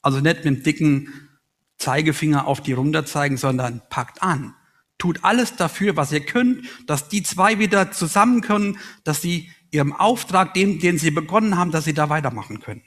Also 0.00 0.20
nicht 0.20 0.36
mit 0.36 0.44
dem 0.46 0.62
dicken 0.62 1.28
Zeigefinger 1.76 2.46
auf 2.46 2.62
die 2.62 2.72
runter 2.72 3.04
zeigen, 3.04 3.36
sondern 3.36 3.82
packt 3.90 4.22
an. 4.22 4.54
Tut 4.96 5.22
alles 5.22 5.54
dafür, 5.56 5.96
was 5.96 6.12
ihr 6.12 6.24
könnt, 6.24 6.66
dass 6.86 7.10
die 7.10 7.22
zwei 7.22 7.58
wieder 7.58 7.92
zusammen 7.92 8.40
können, 8.40 8.78
dass 9.04 9.20
sie 9.20 9.50
ihrem 9.70 9.92
Auftrag, 9.92 10.54
den, 10.54 10.78
den 10.80 10.98
sie 10.98 11.10
begonnen 11.10 11.56
haben, 11.56 11.70
dass 11.70 11.84
sie 11.84 11.94
da 11.94 12.08
weitermachen 12.08 12.60
können. 12.60 12.82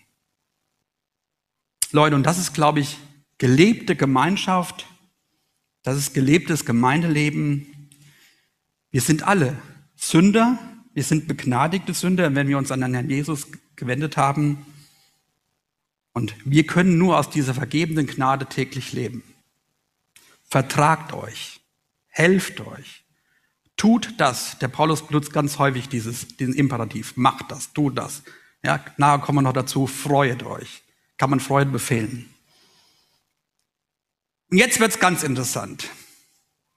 Leute, 1.91 2.15
und 2.15 2.23
das 2.23 2.37
ist, 2.37 2.53
glaube 2.53 2.79
ich, 2.79 2.97
gelebte 3.37 3.95
Gemeinschaft, 3.95 4.87
das 5.83 5.97
ist 5.97 6.13
gelebtes 6.13 6.65
Gemeindeleben. 6.65 7.89
Wir 8.91 9.01
sind 9.01 9.23
alle 9.23 9.57
Sünder, 9.95 10.59
wir 10.93 11.03
sind 11.03 11.27
begnadigte 11.27 11.93
Sünder, 11.93 12.33
wenn 12.35 12.47
wir 12.47 12.57
uns 12.57 12.71
an 12.71 12.81
den 12.81 12.93
Herrn 12.93 13.09
Jesus 13.09 13.47
gewendet 13.75 14.17
haben. 14.17 14.65
Und 16.13 16.35
wir 16.45 16.67
können 16.67 16.97
nur 16.97 17.17
aus 17.17 17.29
dieser 17.29 17.53
vergebenden 17.53 18.07
Gnade 18.07 18.45
täglich 18.45 18.93
leben. 18.93 19.23
Vertragt 20.43 21.13
euch, 21.13 21.61
helft 22.07 22.59
euch, 22.59 23.00
tut 23.81 24.13
das. 24.17 24.59
Der 24.59 24.67
Paulus 24.67 25.07
benutzt 25.07 25.33
ganz 25.33 25.57
häufig 25.57 25.89
dieses, 25.89 26.27
diesen 26.37 26.53
Imperativ. 26.53 27.17
Macht 27.17 27.51
das, 27.51 27.73
tut 27.73 27.97
das. 27.97 28.21
Ja, 28.63 28.79
nahe 28.97 29.17
kommen 29.17 29.39
wir 29.39 29.41
noch 29.41 29.53
dazu, 29.53 29.87
freut 29.87 30.43
euch. 30.43 30.83
Kann 31.17 31.31
man 31.31 31.39
Freude 31.39 31.71
befehlen. 31.71 32.31
Und 34.51 34.59
jetzt 34.59 34.79
wird's 34.79 34.99
ganz 34.99 35.23
interessant. 35.23 35.89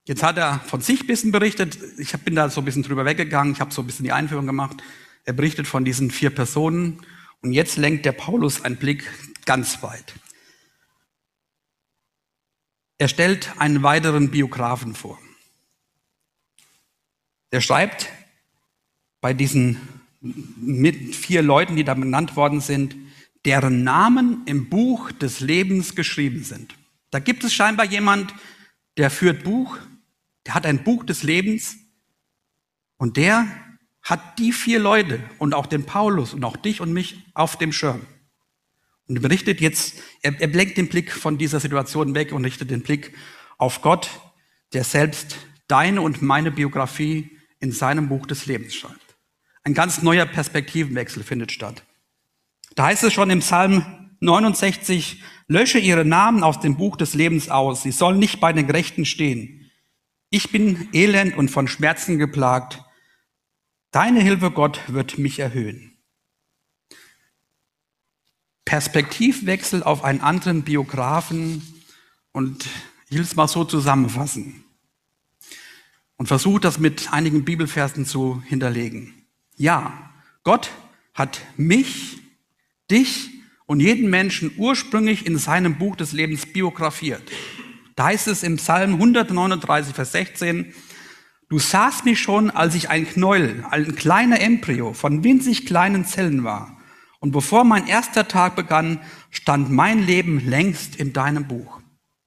Jetzt 0.07 0.23
hat 0.23 0.39
er 0.39 0.61
von 0.61 0.81
sich 0.81 1.03
ein 1.03 1.07
bisschen 1.07 1.31
berichtet. 1.31 1.77
Ich 1.99 2.13
bin 2.21 2.37
da 2.37 2.49
so 2.49 2.63
ein 2.63 2.65
bisschen 2.65 2.83
drüber 2.83 3.05
weggegangen. 3.05 3.53
Ich 3.53 3.61
habe 3.61 3.75
so 3.75 3.83
ein 3.83 3.87
bisschen 3.87 4.07
die 4.07 4.13
Einführung 4.13 4.47
gemacht. 4.47 4.83
Er 5.25 5.35
berichtet 5.35 5.67
von 5.67 5.85
diesen 5.85 6.11
vier 6.11 6.31
Personen. 6.31 7.05
Und 7.43 7.53
jetzt 7.53 7.77
lenkt 7.77 8.07
der 8.07 8.13
Paulus 8.13 8.65
einen 8.65 8.77
Blick 8.77 9.11
ganz 9.45 9.83
weit. 9.83 10.15
Er 12.97 13.09
stellt 13.09 13.53
einen 13.59 13.83
weiteren 13.83 14.31
Biografen 14.31 14.95
vor. 14.95 15.19
Er 17.55 17.61
schreibt 17.61 18.11
bei 19.21 19.33
diesen 19.33 19.81
mit 20.21 21.15
vier 21.15 21.43
Leuten, 21.43 21.77
die 21.77 21.85
da 21.85 21.95
benannt 21.95 22.37
worden 22.37 22.61
sind, 22.61 22.97
deren 23.45 23.85
Namen 23.85 24.43
im 24.47 24.69
Buch 24.69 25.13
des 25.13 25.41
Lebens 25.41 25.95
geschrieben 25.95 26.45
sind. 26.45 26.75
Da 27.11 27.19
gibt 27.19 27.45
es 27.45 27.55
scheinbar 27.55 27.87
jemand, 27.87 28.35
der 28.97 29.11
führt 29.11 29.45
Buch 29.45 29.79
der 30.47 30.55
hat 30.55 30.67
ein 30.67 30.85
Buch 30.85 31.05
des 31.05 31.23
Lebens 31.23 31.77
und 32.97 33.17
der 33.17 33.47
hat 34.03 34.39
die 34.39 34.53
vier 34.53 34.79
Leute 34.79 35.21
und 35.39 35.55
auch 35.55 35.67
den 35.67 35.85
Paulus 35.85 36.35
und 36.35 36.45
auch 36.45 36.57
dich 36.57 36.81
und 36.81 36.93
mich 36.93 37.25
auf 37.33 37.57
dem 37.57 37.73
Schirm. 37.73 38.03
Und 39.09 39.21
berichtet 39.21 39.61
jetzt, 39.61 40.03
er, 40.23 40.39
er 40.41 40.49
blenkt 40.49 40.77
den 40.77 40.89
Blick 40.89 41.13
von 41.13 41.39
dieser 41.39 41.61
Situation 41.61 42.15
weg 42.15 42.33
und 42.33 42.45
richtet 42.45 42.71
den 42.71 42.83
Blick 42.83 43.15
auf 43.57 43.83
Gott, 43.83 44.11
der 44.73 44.85
selbst 44.85 45.37
deine 45.69 46.03
und 46.03 46.21
meine 46.21 46.51
Biografie 46.51 47.31
in 47.65 47.73
seinem 47.73 48.09
Buch 48.09 48.27
des 48.27 48.45
Lebens 48.45 48.75
schreibt. 48.75 49.17
Ein 49.65 49.73
ganz 49.73 50.03
neuer 50.03 50.27
Perspektivenwechsel 50.27 51.25
findet 51.25 51.51
statt. 51.51 51.83
Da 52.75 52.85
heißt 52.87 53.03
es 53.05 53.13
schon 53.15 53.31
im 53.31 53.41
Psalm 53.41 54.11
69, 54.21 55.23
lösche 55.49 55.79
ihre 55.79 56.05
Namen 56.05 56.43
aus 56.43 56.61
dem 56.61 56.77
Buch 56.77 56.97
des 56.97 57.15
Lebens 57.15 57.49
aus, 57.49 57.83
sie 57.83 57.91
sollen 57.91 58.19
nicht 58.19 58.39
bei 58.39 58.53
den 58.53 58.67
Gerechten 58.67 59.07
stehen. 59.07 59.71
Ich 60.29 60.53
bin 60.53 60.89
elend 60.93 61.37
und 61.37 61.51
von 61.51 61.67
Schmerzen 61.67 62.19
geplagt. 62.19 62.85
Deine 63.91 64.21
Hilfe, 64.21 64.51
Gott, 64.51 64.81
wird 64.89 65.17
mich 65.17 65.39
erhöhen. 65.39 65.97
Perspektivwechsel 68.67 69.83
auf 69.83 70.05
einen 70.05 70.21
anderen 70.21 70.63
Biografen 70.65 71.63
und 72.33 72.67
ich 73.09 73.17
will 73.17 73.23
es 73.23 73.37
mal 73.37 73.49
so 73.49 73.65
zusammenfassen 73.65 74.64
und 76.25 76.29
versuche 76.29 76.59
das 76.59 76.79
mit 76.79 77.13
einigen 77.13 77.45
Bibelversen 77.45 78.07
zu 78.07 78.43
hinterlegen. 78.47 79.13
Ja, 79.57 80.11
Gott 80.43 80.71
hat 81.13 81.43
mich, 81.59 82.17
dich 82.91 83.29
und 83.67 83.81
jeden 83.81 84.09
Menschen 84.09 84.51
ursprünglich 84.57 85.27
in 85.27 85.37
seinem 85.37 85.77
Buch 85.77 85.97
des 85.97 86.13
Lebens 86.13 86.47
biografiert. 86.47 87.31
Da 87.95 88.07
heißt 88.07 88.29
es 88.29 88.43
im 88.43 88.57
Psalm 88.57 88.95
139, 88.95 89.95
Vers 89.95 90.13
16, 90.13 90.73
Du 91.51 91.59
sahst 91.59 92.07
mich 92.07 92.23
schon, 92.23 92.51
als 92.51 92.75
ich 92.75 92.89
ein 92.89 93.07
Knäuel, 93.07 93.63
ein 93.71 93.95
kleiner 93.95 94.41
Embryo 94.41 94.95
von 94.95 95.25
winzig 95.25 95.67
kleinen 95.67 96.07
Zellen 96.07 96.43
war. 96.43 96.79
Und 97.21 97.33
bevor 97.33 97.65
mein 97.65 97.87
erster 97.87 98.29
Tag 98.29 98.57
begann, 98.57 98.99
stand 99.29 99.71
mein 99.71 100.07
Leben 100.07 100.41
längst 100.49 100.97
in 100.97 101.13
deinem 101.13 101.47
Buch. 101.47 101.83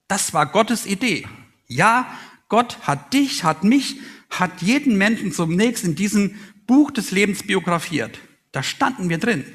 Das 0.07 0.35
war 0.35 0.45
Gottes 0.45 0.85
Idee. 0.85 1.25
Ja, 1.65 2.05
Gott 2.49 2.79
hat 2.81 3.13
dich, 3.13 3.43
hat 3.43 3.63
mich, 3.63 3.99
hat 4.29 4.61
jeden 4.61 4.97
Menschen 4.97 5.31
zunächst 5.31 5.83
in 5.83 5.95
diesem 5.95 6.35
Buch 6.65 6.91
des 6.91 7.11
Lebens 7.11 7.43
biografiert. 7.43 8.19
Da 8.51 8.63
standen 8.63 9.09
wir 9.09 9.17
drin. 9.17 9.45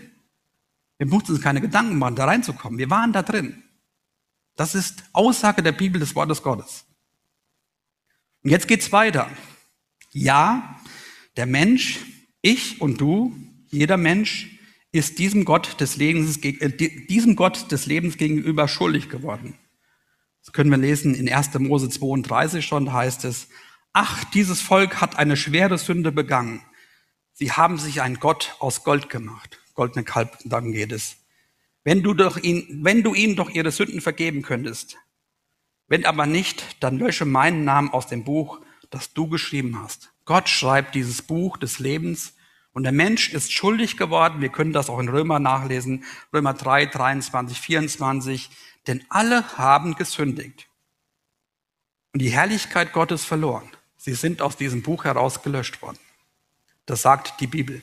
Wir 0.98 1.06
mussten 1.06 1.32
uns 1.32 1.40
keine 1.40 1.60
Gedanken 1.60 1.98
machen, 1.98 2.16
da 2.16 2.26
reinzukommen. 2.26 2.78
Wir 2.78 2.90
waren 2.90 3.12
da 3.12 3.22
drin. 3.22 3.62
Das 4.56 4.74
ist 4.74 5.04
Aussage 5.12 5.62
der 5.62 5.72
Bibel 5.72 5.98
des 5.98 6.14
Wortes 6.14 6.42
Gottes. 6.42 6.84
Und 8.42 8.50
jetzt 8.50 8.68
geht's 8.68 8.92
weiter. 8.92 9.30
Ja, 10.10 10.80
der 11.36 11.46
Mensch, 11.46 12.00
ich 12.42 12.80
und 12.80 13.00
du, 13.00 13.34
jeder 13.70 13.96
Mensch 13.96 14.58
ist 14.92 15.18
diesem 15.18 15.44
Gott 15.44 15.80
des 15.80 15.96
Lebens, 15.96 16.36
äh, 16.44 16.68
diesem 17.08 17.34
Gott 17.34 17.72
des 17.72 17.86
Lebens 17.86 18.18
gegenüber 18.18 18.68
schuldig 18.68 19.08
geworden. 19.08 19.54
Das 20.44 20.52
können 20.52 20.70
wir 20.70 20.78
lesen 20.78 21.14
in 21.14 21.32
1. 21.32 21.58
Mose 21.60 21.88
32 21.88 22.64
schon, 22.64 22.92
heißt 22.92 23.24
es, 23.24 23.48
ach, 23.92 24.24
dieses 24.24 24.60
Volk 24.60 25.00
hat 25.00 25.16
eine 25.18 25.36
schwere 25.36 25.78
Sünde 25.78 26.12
begangen. 26.12 26.62
Sie 27.32 27.52
haben 27.52 27.78
sich 27.78 28.02
einen 28.02 28.20
Gott 28.20 28.56
aus 28.58 28.84
Gold 28.84 29.08
gemacht. 29.08 29.60
Goldene 29.74 30.04
Kalb, 30.04 30.36
dann 30.44 30.72
geht 30.72 30.92
es. 30.92 31.16
Wenn 31.84 32.02
du, 32.02 32.14
doch 32.14 32.36
ihn, 32.36 32.80
wenn 32.82 33.02
du 33.02 33.14
ihnen 33.14 33.36
doch 33.36 33.50
ihre 33.50 33.70
Sünden 33.70 34.00
vergeben 34.00 34.42
könntest. 34.42 34.98
Wenn 35.88 36.04
aber 36.06 36.26
nicht, 36.26 36.82
dann 36.82 36.98
lösche 36.98 37.24
meinen 37.24 37.64
Namen 37.64 37.90
aus 37.90 38.06
dem 38.06 38.24
Buch, 38.24 38.60
das 38.90 39.12
du 39.14 39.28
geschrieben 39.28 39.80
hast. 39.80 40.12
Gott 40.24 40.48
schreibt 40.48 40.94
dieses 40.94 41.22
Buch 41.22 41.56
des 41.56 41.78
Lebens 41.78 42.34
und 42.72 42.84
der 42.84 42.92
Mensch 42.92 43.32
ist 43.32 43.52
schuldig 43.52 43.96
geworden. 43.96 44.40
Wir 44.40 44.48
können 44.48 44.72
das 44.72 44.88
auch 44.88 44.98
in 44.98 45.08
Römer 45.08 45.38
nachlesen. 45.38 46.04
Römer 46.32 46.54
3, 46.54 46.86
23, 46.86 47.60
24. 47.60 48.50
Denn 48.86 49.04
alle 49.08 49.56
haben 49.58 49.94
gesündigt 49.94 50.68
und 52.12 52.20
die 52.20 52.30
Herrlichkeit 52.30 52.92
Gottes 52.92 53.24
verloren. 53.24 53.70
Sie 53.96 54.14
sind 54.14 54.42
aus 54.42 54.56
diesem 54.56 54.82
Buch 54.82 55.04
heraus 55.04 55.42
gelöscht 55.42 55.80
worden. 55.82 55.98
Das 56.86 57.02
sagt 57.02 57.40
die 57.40 57.46
Bibel. 57.46 57.82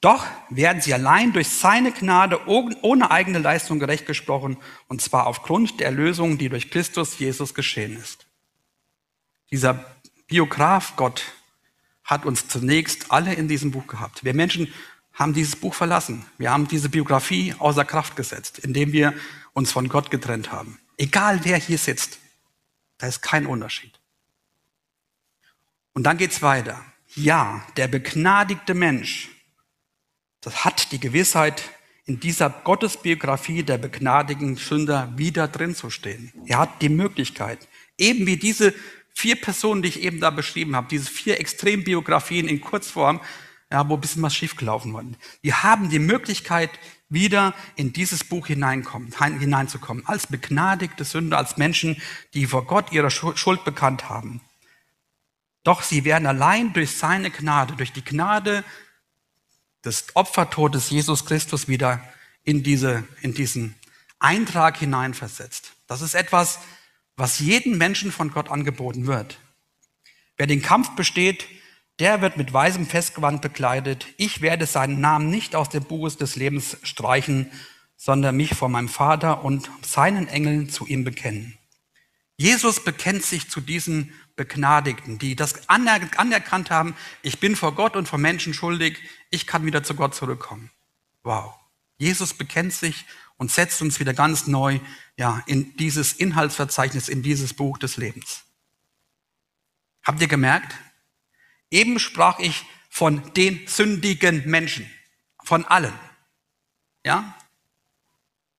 Doch 0.00 0.26
werden 0.50 0.82
sie 0.82 0.94
allein 0.94 1.32
durch 1.32 1.48
seine 1.48 1.92
Gnade 1.92 2.48
ohne 2.48 3.10
eigene 3.12 3.38
Leistung 3.38 3.78
gerecht 3.78 4.04
gesprochen, 4.04 4.56
und 4.88 5.00
zwar 5.00 5.28
aufgrund 5.28 5.78
der 5.78 5.86
Erlösung, 5.86 6.38
die 6.38 6.48
durch 6.48 6.70
Christus 6.70 7.18
Jesus 7.20 7.54
geschehen 7.54 7.96
ist. 7.96 8.26
Dieser 9.52 9.84
Biograf 10.26 10.96
Gott 10.96 11.22
hat 12.02 12.26
uns 12.26 12.48
zunächst 12.48 13.12
alle 13.12 13.32
in 13.34 13.46
diesem 13.46 13.70
Buch 13.70 13.86
gehabt. 13.86 14.24
Wir 14.24 14.34
Menschen 14.34 14.72
haben 15.14 15.34
dieses 15.34 15.56
Buch 15.56 15.74
verlassen. 15.74 16.24
Wir 16.38 16.50
haben 16.50 16.68
diese 16.68 16.88
Biografie 16.88 17.54
außer 17.58 17.84
Kraft 17.84 18.16
gesetzt, 18.16 18.58
indem 18.58 18.92
wir 18.92 19.14
uns 19.52 19.72
von 19.72 19.88
Gott 19.88 20.10
getrennt 20.10 20.52
haben. 20.52 20.78
Egal 20.96 21.40
wer 21.44 21.58
hier 21.58 21.78
sitzt, 21.78 22.18
da 22.98 23.06
ist 23.06 23.20
kein 23.22 23.46
Unterschied. 23.46 23.98
Und 25.92 26.04
dann 26.04 26.16
geht's 26.16 26.42
weiter. 26.42 26.82
Ja, 27.14 27.66
der 27.76 27.88
begnadigte 27.88 28.72
Mensch 28.72 29.28
das 30.42 30.64
hat 30.64 30.92
die 30.92 31.00
Gewissheit, 31.00 31.62
in 32.04 32.18
dieser 32.18 32.50
Gottesbiografie 32.50 33.62
der 33.62 33.78
begnadigen 33.78 34.56
Sünder 34.56 35.12
wieder 35.16 35.46
drin 35.46 35.76
zu 35.76 35.88
stehen. 35.88 36.32
Er 36.46 36.58
hat 36.58 36.82
die 36.82 36.88
Möglichkeit, 36.88 37.68
eben 37.96 38.26
wie 38.26 38.36
diese 38.36 38.74
vier 39.14 39.36
Personen, 39.36 39.82
die 39.82 39.88
ich 39.88 40.02
eben 40.02 40.18
da 40.18 40.30
beschrieben 40.30 40.74
habe, 40.74 40.88
diese 40.90 41.08
vier 41.08 41.38
Extrembiografien 41.38 42.48
in 42.48 42.60
Kurzform, 42.60 43.20
ja, 43.72 43.88
wo 43.88 43.94
ein 43.94 44.00
bisschen 44.00 44.22
was 44.22 44.34
schiefgelaufen 44.34 44.92
war. 44.92 45.02
Wir 45.40 45.62
haben 45.62 45.88
die 45.88 45.98
Möglichkeit, 45.98 46.70
wieder 47.08 47.54
in 47.74 47.92
dieses 47.92 48.22
Buch 48.22 48.46
hineinkommen, 48.46 49.12
hineinzukommen, 49.38 50.06
als 50.06 50.26
begnadigte 50.26 51.04
Sünder, 51.04 51.38
als 51.38 51.56
Menschen, 51.56 52.00
die 52.34 52.46
vor 52.46 52.66
Gott 52.66 52.92
ihre 52.92 53.10
Schuld 53.10 53.64
bekannt 53.64 54.08
haben. 54.08 54.40
Doch 55.64 55.82
sie 55.82 56.04
werden 56.04 56.26
allein 56.26 56.72
durch 56.72 56.96
seine 56.96 57.30
Gnade, 57.30 57.74
durch 57.76 57.92
die 57.92 58.04
Gnade 58.04 58.62
des 59.84 60.06
Opfertodes 60.14 60.90
Jesus 60.90 61.24
Christus 61.24 61.66
wieder 61.66 62.02
in, 62.44 62.62
diese, 62.62 63.04
in 63.22 63.32
diesen 63.32 63.74
Eintrag 64.18 64.76
hineinversetzt. 64.76 65.72
Das 65.86 66.02
ist 66.02 66.14
etwas, 66.14 66.58
was 67.16 67.38
jedem 67.38 67.78
Menschen 67.78 68.12
von 68.12 68.32
Gott 68.32 68.50
angeboten 68.50 69.06
wird. 69.06 69.38
Wer 70.36 70.46
den 70.46 70.62
Kampf 70.62 70.90
besteht, 70.90 71.46
der 71.98 72.20
wird 72.20 72.36
mit 72.36 72.52
weißem 72.52 72.86
Festgewand 72.86 73.42
bekleidet. 73.42 74.06
Ich 74.16 74.40
werde 74.40 74.66
seinen 74.66 75.00
Namen 75.00 75.30
nicht 75.30 75.54
aus 75.54 75.68
dem 75.68 75.84
Buch 75.84 76.10
des 76.10 76.36
Lebens 76.36 76.76
streichen, 76.82 77.50
sondern 77.96 78.36
mich 78.36 78.54
vor 78.54 78.68
meinem 78.68 78.88
Vater 78.88 79.44
und 79.44 79.70
seinen 79.82 80.26
Engeln 80.28 80.68
zu 80.68 80.86
ihm 80.86 81.04
bekennen. 81.04 81.58
Jesus 82.36 82.82
bekennt 82.82 83.24
sich 83.24 83.48
zu 83.48 83.60
diesen 83.60 84.12
Begnadigten, 84.34 85.18
die 85.18 85.36
das 85.36 85.68
anerkannt 85.68 86.70
haben, 86.70 86.96
ich 87.22 87.38
bin 87.38 87.54
vor 87.54 87.74
Gott 87.74 87.94
und 87.94 88.08
vor 88.08 88.18
Menschen 88.18 88.54
schuldig, 88.54 88.98
ich 89.30 89.46
kann 89.46 89.64
wieder 89.64 89.84
zu 89.84 89.94
Gott 89.94 90.14
zurückkommen. 90.14 90.70
Wow. 91.22 91.54
Jesus 91.98 92.34
bekennt 92.34 92.72
sich 92.72 93.04
und 93.36 93.50
setzt 93.52 93.80
uns 93.82 94.00
wieder 94.00 94.14
ganz 94.14 94.46
neu 94.46 94.80
ja, 95.16 95.42
in 95.46 95.76
dieses 95.76 96.14
Inhaltsverzeichnis, 96.14 97.08
in 97.08 97.22
dieses 97.22 97.54
Buch 97.54 97.78
des 97.78 97.96
Lebens. 97.96 98.42
Habt 100.02 100.20
ihr 100.20 100.28
gemerkt? 100.28 100.74
Eben 101.72 101.98
sprach 101.98 102.38
ich 102.38 102.66
von 102.90 103.32
den 103.32 103.66
sündigen 103.66 104.48
Menschen, 104.48 104.88
von 105.42 105.64
allen. 105.64 105.98
Ja? 107.04 107.34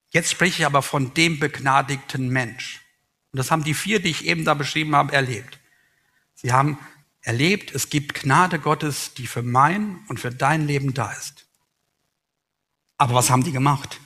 Jetzt 0.09 0.31
spreche 0.31 0.63
ich 0.63 0.65
aber 0.65 0.81
von 0.81 1.13
dem 1.13 1.39
begnadigten 1.39 2.27
Mensch. 2.29 2.81
Und 3.31 3.37
das 3.37 3.51
haben 3.51 3.63
die 3.63 3.75
vier, 3.75 4.01
die 4.01 4.09
ich 4.09 4.25
eben 4.25 4.45
da 4.45 4.55
beschrieben 4.55 4.95
habe, 4.95 5.13
erlebt. 5.13 5.59
Sie 6.33 6.51
haben 6.51 6.79
erlebt, 7.21 7.73
es 7.75 7.89
gibt 7.89 8.15
Gnade 8.15 8.57
Gottes, 8.57 9.13
die 9.13 9.27
für 9.27 9.43
mein 9.43 10.03
und 10.07 10.19
für 10.19 10.31
dein 10.31 10.65
Leben 10.65 10.95
da 10.95 11.11
ist. 11.11 11.45
Aber 12.97 13.13
was 13.13 13.29
haben 13.29 13.43
die 13.43 13.51
gemacht? 13.51 13.99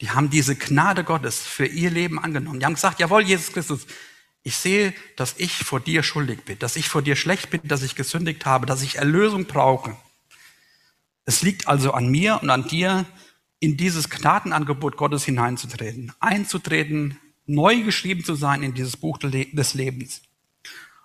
Die 0.00 0.10
haben 0.10 0.30
diese 0.30 0.56
Gnade 0.56 1.04
Gottes 1.04 1.40
für 1.40 1.66
ihr 1.66 1.90
Leben 1.90 2.18
angenommen. 2.18 2.58
Die 2.58 2.66
haben 2.66 2.74
gesagt, 2.74 2.98
jawohl, 2.98 3.22
Jesus 3.22 3.52
Christus, 3.52 3.86
ich 4.42 4.56
sehe, 4.56 4.94
dass 5.16 5.34
ich 5.38 5.52
vor 5.52 5.80
dir 5.80 6.02
schuldig 6.02 6.44
bin, 6.44 6.58
dass 6.58 6.76
ich 6.76 6.88
vor 6.88 7.02
dir 7.02 7.16
schlecht 7.16 7.50
bin, 7.50 7.60
dass 7.64 7.82
ich 7.82 7.94
gesündigt 7.94 8.46
habe, 8.46 8.66
dass 8.66 8.82
ich 8.82 8.96
Erlösung 8.96 9.44
brauche. 9.44 9.96
Es 11.26 11.42
liegt 11.42 11.68
also 11.68 11.92
an 11.92 12.08
mir 12.08 12.40
und 12.42 12.50
an 12.50 12.66
dir, 12.66 13.04
in 13.58 13.76
dieses 13.76 14.08
Gnadenangebot 14.08 14.96
Gottes 14.96 15.24
hineinzutreten, 15.24 16.12
einzutreten, 16.18 17.18
neu 17.44 17.82
geschrieben 17.82 18.24
zu 18.24 18.34
sein 18.34 18.62
in 18.62 18.72
dieses 18.72 18.96
Buch 18.96 19.18
des 19.18 19.74
Lebens. 19.74 20.22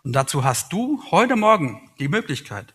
Und 0.04 0.14
dazu 0.14 0.46
hast 0.46 0.72
du 0.72 1.04
heute 1.12 1.36
Morgen 1.36 1.90
die 2.00 2.08
Möglichkeit, 2.08 2.74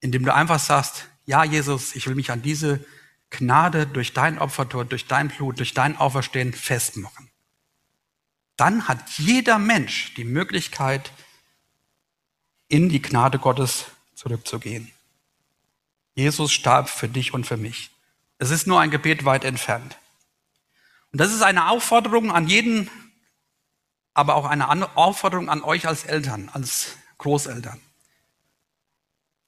indem 0.00 0.24
du 0.24 0.34
einfach 0.34 0.58
sagst, 0.58 1.06
ja 1.26 1.44
Jesus, 1.44 1.94
ich 1.94 2.08
will 2.08 2.16
mich 2.16 2.32
an 2.32 2.42
diese 2.42 2.84
Gnade 3.30 3.86
durch 3.86 4.12
dein 4.12 4.40
Opfertor, 4.40 4.84
durch 4.84 5.06
dein 5.06 5.28
Blut, 5.28 5.60
durch 5.60 5.74
dein 5.74 5.96
Auferstehen 5.96 6.52
festmachen 6.52 7.31
dann 8.62 8.86
hat 8.86 9.18
jeder 9.18 9.58
Mensch 9.58 10.14
die 10.14 10.22
Möglichkeit, 10.22 11.10
in 12.68 12.88
die 12.88 13.02
Gnade 13.02 13.40
Gottes 13.40 13.86
zurückzugehen. 14.14 14.92
Jesus 16.14 16.52
starb 16.52 16.88
für 16.88 17.08
dich 17.08 17.34
und 17.34 17.44
für 17.44 17.56
mich. 17.56 17.90
Es 18.38 18.52
ist 18.52 18.68
nur 18.68 18.78
ein 18.78 18.92
Gebet 18.92 19.24
weit 19.24 19.42
entfernt. 19.44 19.98
Und 21.10 21.20
das 21.20 21.32
ist 21.32 21.42
eine 21.42 21.70
Aufforderung 21.70 22.30
an 22.30 22.46
jeden, 22.46 22.88
aber 24.14 24.36
auch 24.36 24.44
eine 24.44 24.96
Aufforderung 24.96 25.48
an 25.48 25.62
euch 25.62 25.88
als 25.88 26.04
Eltern, 26.04 26.48
als 26.52 26.96
Großeltern, 27.18 27.80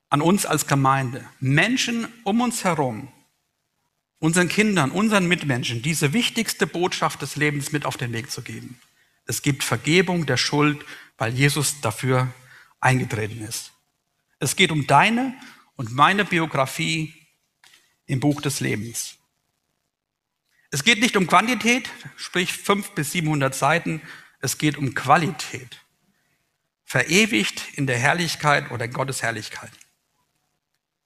an 0.09 0.23
uns 0.23 0.45
als 0.45 0.67
Gemeinde, 0.67 1.25
Menschen 1.39 2.09
um 2.25 2.41
uns 2.41 2.65
herum, 2.65 3.13
unseren 4.19 4.49
Kindern, 4.49 4.91
unseren 4.91 5.29
Mitmenschen, 5.29 5.83
diese 5.83 6.13
wichtigste 6.13 6.67
Botschaft 6.67 7.23
des 7.23 7.37
Lebens 7.37 7.71
mit 7.71 7.87
auf 7.87 7.97
den 7.97 8.13
Weg 8.13 8.33
zu 8.33 8.43
geben. 8.43 8.81
Es 9.27 9.43
gibt 9.43 9.65
Vergebung 9.65 10.27
der 10.27 10.37
Schuld, 10.37 10.85
weil 11.17 11.35
Jesus 11.35 11.81
dafür 11.81 12.33
eingetreten 12.81 13.41
ist. 13.43 13.73
Es 14.39 14.57
geht 14.57 14.71
um 14.71 14.87
deine 14.87 15.35
und 15.77 15.93
meine 15.93 16.25
Biografie 16.25 17.15
im 18.07 18.21
Buch 18.21 18.43
des 18.43 18.61
Lebens. 18.61 19.17
Es 20.71 20.85
geht 20.85 21.01
nicht 21.01 21.17
um 21.17 21.27
Quantität, 21.27 21.89
sprich 22.17 22.53
fünf 22.53 22.91
bis 22.91 23.13
700 23.13 23.55
Seiten. 23.55 24.03
Es 24.41 24.59
geht 24.59 24.77
um 24.77 24.95
Qualität. 24.95 25.81
Verewigt 26.85 27.63
in 27.75 27.87
der 27.87 27.99
Herrlichkeit 27.99 28.71
oder 28.71 28.89
Gottes 28.89 29.23
Herrlichkeit. 29.23 29.71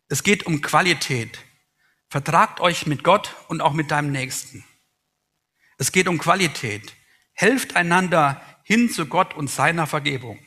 Es 0.08 0.22
geht 0.22 0.46
um 0.46 0.62
Qualität. 0.62 1.38
Vertragt 2.08 2.60
euch 2.60 2.86
mit 2.86 3.04
Gott 3.04 3.36
und 3.48 3.60
auch 3.60 3.74
mit 3.74 3.90
deinem 3.90 4.10
Nächsten. 4.10 4.64
Es 5.76 5.92
geht 5.92 6.08
um 6.08 6.18
Qualität. 6.18 6.94
Helft 7.40 7.76
einander 7.76 8.42
hin 8.64 8.90
zu 8.90 9.06
Gott 9.06 9.32
und 9.32 9.48
seiner 9.48 9.86
Vergebung. 9.86 10.40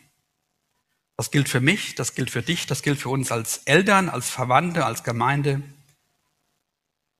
Das 1.15 1.31
gilt 1.31 1.47
für 1.47 1.61
mich, 1.61 1.95
das 1.95 2.15
gilt 2.15 2.29
für 2.29 2.41
dich, 2.41 2.65
das 2.65 2.81
gilt 2.81 2.99
für 2.99 3.07
uns 3.07 3.31
als 3.31 3.59
Eltern, 3.63 4.09
als 4.09 4.29
Verwandte, 4.29 4.85
als 4.85 5.05
Gemeinde. 5.05 5.61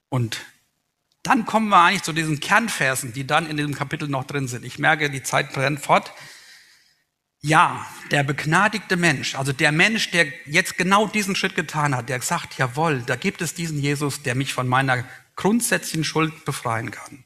Und 0.10 0.41
dann 1.23 1.45
kommen 1.45 1.69
wir 1.69 1.77
eigentlich 1.77 2.03
zu 2.03 2.12
diesen 2.12 2.41
Kernversen, 2.41 3.13
die 3.13 3.25
dann 3.25 3.49
in 3.49 3.55
diesem 3.55 3.73
Kapitel 3.73 4.10
noch 4.10 4.25
drin 4.25 4.49
sind. 4.49 4.65
Ich 4.65 4.77
merke, 4.77 5.10
die 5.10 5.23
Zeit 5.23 5.53
brennt 5.53 5.79
fort. 5.79 6.12
Ja, 7.39 7.88
der 8.12 8.23
begnadigte 8.23 8.97
Mensch, 8.97 9.36
also 9.36 9.53
der 9.53 9.71
Mensch, 9.71 10.12
der 10.12 10.27
jetzt 10.47 10.77
genau 10.77 11.07
diesen 11.07 11.38
Schritt 11.38 11.55
getan 11.55 11.95
hat, 11.95 12.10
der 12.10 12.21
sagt, 12.21 12.57
jawohl, 12.57 13.03
da 13.03 13.15
gibt 13.15 13.41
es 13.41 13.53
diesen 13.53 13.79
Jesus, 13.79 14.21
der 14.21 14.36
mich 14.36 14.53
von 14.53 14.67
meiner 14.67 15.05
grundsätzlichen 15.38 16.03
Schuld 16.03 16.43
befreien 16.43 16.91
kann 16.91 17.23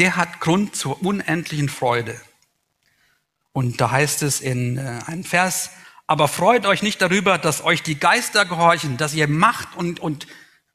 der 0.00 0.16
hat 0.16 0.40
Grund 0.40 0.74
zur 0.74 1.02
unendlichen 1.02 1.68
Freude. 1.68 2.18
Und 3.52 3.82
da 3.82 3.90
heißt 3.90 4.22
es 4.22 4.40
in 4.40 4.78
äh, 4.78 5.02
einem 5.06 5.24
Vers, 5.24 5.70
aber 6.06 6.26
freut 6.26 6.64
euch 6.64 6.82
nicht 6.82 7.02
darüber, 7.02 7.36
dass 7.36 7.62
euch 7.62 7.82
die 7.82 8.00
Geister 8.00 8.46
gehorchen, 8.46 8.96
dass 8.96 9.12
ihr 9.12 9.28
Macht 9.28 9.76
und, 9.76 10.00
und 10.00 10.26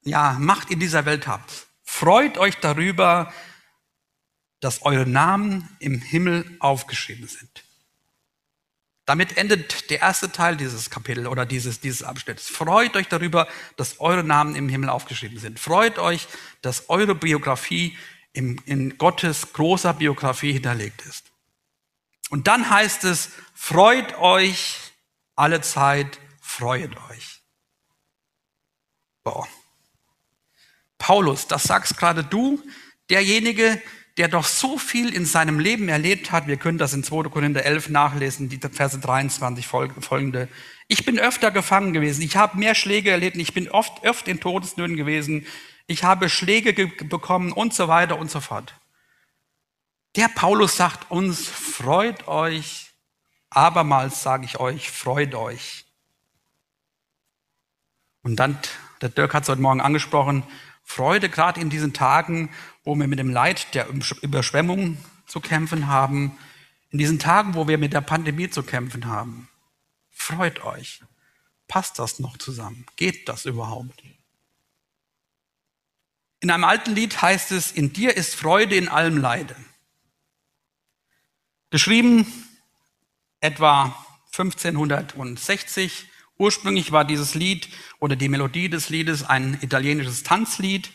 ja, 0.04 0.38
Macht 0.40 0.70
in 0.70 0.80
dieser 0.80 1.06
Welt 1.06 1.26
habt. 1.26 1.66
Freut 1.84 2.38
euch 2.38 2.58
darüber, 2.58 3.34
dass 4.60 4.84
eure 4.84 5.08
Namen 5.08 5.76
im 5.80 6.00
Himmel 6.02 6.46
aufgeschrieben 6.60 7.28
sind. 7.28 7.64
Damit 9.06 9.38
endet 9.38 9.90
der 9.90 10.02
erste 10.02 10.32
Teil 10.32 10.56
dieses 10.56 10.90
Kapitels 10.92 11.28
oder 11.28 11.46
dieses, 11.46 11.80
dieses 11.80 12.04
Abschnitts. 12.04 12.48
Freut 12.48 12.96
euch 12.96 13.08
darüber, 13.08 13.48
dass 13.76 14.00
eure 14.00 14.24
Namen 14.24 14.56
im 14.56 14.70
Himmel 14.70 14.90
aufgeschrieben 14.90 15.40
sind. 15.40 15.60
Freut 15.60 15.98
euch, 15.98 16.28
dass 16.62 16.90
eure 16.90 17.16
Biografie 17.16 17.98
in, 18.36 18.98
Gottes 18.98 19.54
großer 19.54 19.94
Biografie 19.94 20.54
hinterlegt 20.54 21.02
ist. 21.04 21.32
Und 22.30 22.48
dann 22.48 22.70
heißt 22.70 23.04
es, 23.06 23.30
freut 23.54 24.18
euch 24.18 24.78
alle 25.36 25.62
Zeit, 25.62 26.20
freut 26.42 26.96
euch. 27.10 27.42
Boah. 29.24 29.48
Paulus, 30.98 31.48
das 31.48 31.64
sagst 31.64 31.98
gerade 31.98 32.24
du, 32.24 32.62
derjenige, 33.10 33.82
der 34.18 34.28
doch 34.28 34.46
so 34.46 34.78
viel 34.78 35.14
in 35.14 35.26
seinem 35.26 35.60
Leben 35.60 35.90
erlebt 35.90 36.32
hat. 36.32 36.48
Wir 36.48 36.58
können 36.58 36.78
das 36.78 36.94
in 36.94 37.04
2. 37.04 37.24
Korinther 37.24 37.66
11 37.66 37.90
nachlesen, 37.90 38.50
die 38.50 38.58
Verse 38.58 38.98
23 38.98 39.68
folgende. 39.68 40.48
Ich 40.88 41.06
bin 41.06 41.20
öfter 41.20 41.52
gefangen 41.52 41.94
gewesen. 41.94 42.22
Ich 42.22 42.38
habe 42.38 42.58
mehr 42.58 42.76
Schläge 42.76 43.12
erlebt. 43.12 43.36
Ich 43.38 43.54
bin 43.54 43.70
oft, 43.70 44.06
oft 44.08 44.28
in 44.28 44.40
Todesnöten 44.40 44.96
gewesen 44.96 45.46
ich 45.88 46.04
habe 46.04 46.30
Schläge 46.30 46.88
bekommen 46.88 47.52
und 47.52 47.74
so 47.74 47.88
weiter 47.88 48.18
und 48.18 48.32
so 48.32 48.40
fort. 48.40 48.74
Der 50.16 50.30
Paulus 50.30 50.78
sagt 50.78 51.12
uns, 51.12 51.48
freut 51.48 52.28
euch, 52.28 52.94
abermals 53.50 54.22
sage 54.22 54.46
ich 54.46 54.60
euch, 54.60 54.90
freut 54.90 55.36
euch. 55.36 55.86
Und 58.22 58.38
dann, 58.38 58.58
der 59.02 59.10
Dirk 59.10 59.34
hat 59.34 59.44
es 59.44 59.50
heute 59.50 59.62
Morgen 59.62 59.82
angesprochen, 59.82 60.44
Freude 60.84 61.30
gerade 61.30 61.60
in 61.60 61.70
diesen 61.70 61.94
Tagen, 61.94 62.50
wo 62.84 62.96
wir 62.96 63.08
mit 63.08 63.20
dem 63.20 63.30
Leid 63.30 63.74
der 63.74 63.88
Überschwemmung 64.22 64.98
zu 65.26 65.42
kämpfen 65.42 65.88
haben, 65.88 66.38
in 66.92 67.00
diesen 67.00 67.20
Tagen, 67.20 67.56
wo 67.56 67.68
wir 67.68 67.78
mit 67.78 67.92
der 67.92 68.02
Pandemie 68.02 68.50
zu 68.50 68.64
kämpfen 68.64 69.08
haben. 69.08 69.50
Freut 70.12 70.64
euch. 70.64 71.02
Passt 71.68 72.00
das 72.00 72.20
noch 72.20 72.38
zusammen? 72.38 72.86
Geht 72.96 73.28
das 73.28 73.46
überhaupt? 73.46 74.02
In 76.46 76.52
einem 76.52 76.64
alten 76.64 76.94
Lied 76.94 77.24
heißt 77.24 77.52
es, 77.54 77.72
in 77.72 77.92
dir 77.92 78.16
ist 78.16 78.36
Freude 78.36 78.76
in 78.76 78.88
allem 78.88 79.18
Leide. 79.18 79.56
Geschrieben 81.72 82.32
etwa 83.40 83.96
1560 84.32 86.06
Ursprünglich 86.38 86.92
war 86.92 87.04
dieses 87.04 87.34
Lied 87.34 87.70
oder 87.98 88.16
die 88.16 88.30
Melodie 88.30 88.70
des 88.70 88.90
Liedes 88.90 89.24
ein 89.24 89.58
italienisches 89.62 90.22
Tanzlied, 90.22 90.92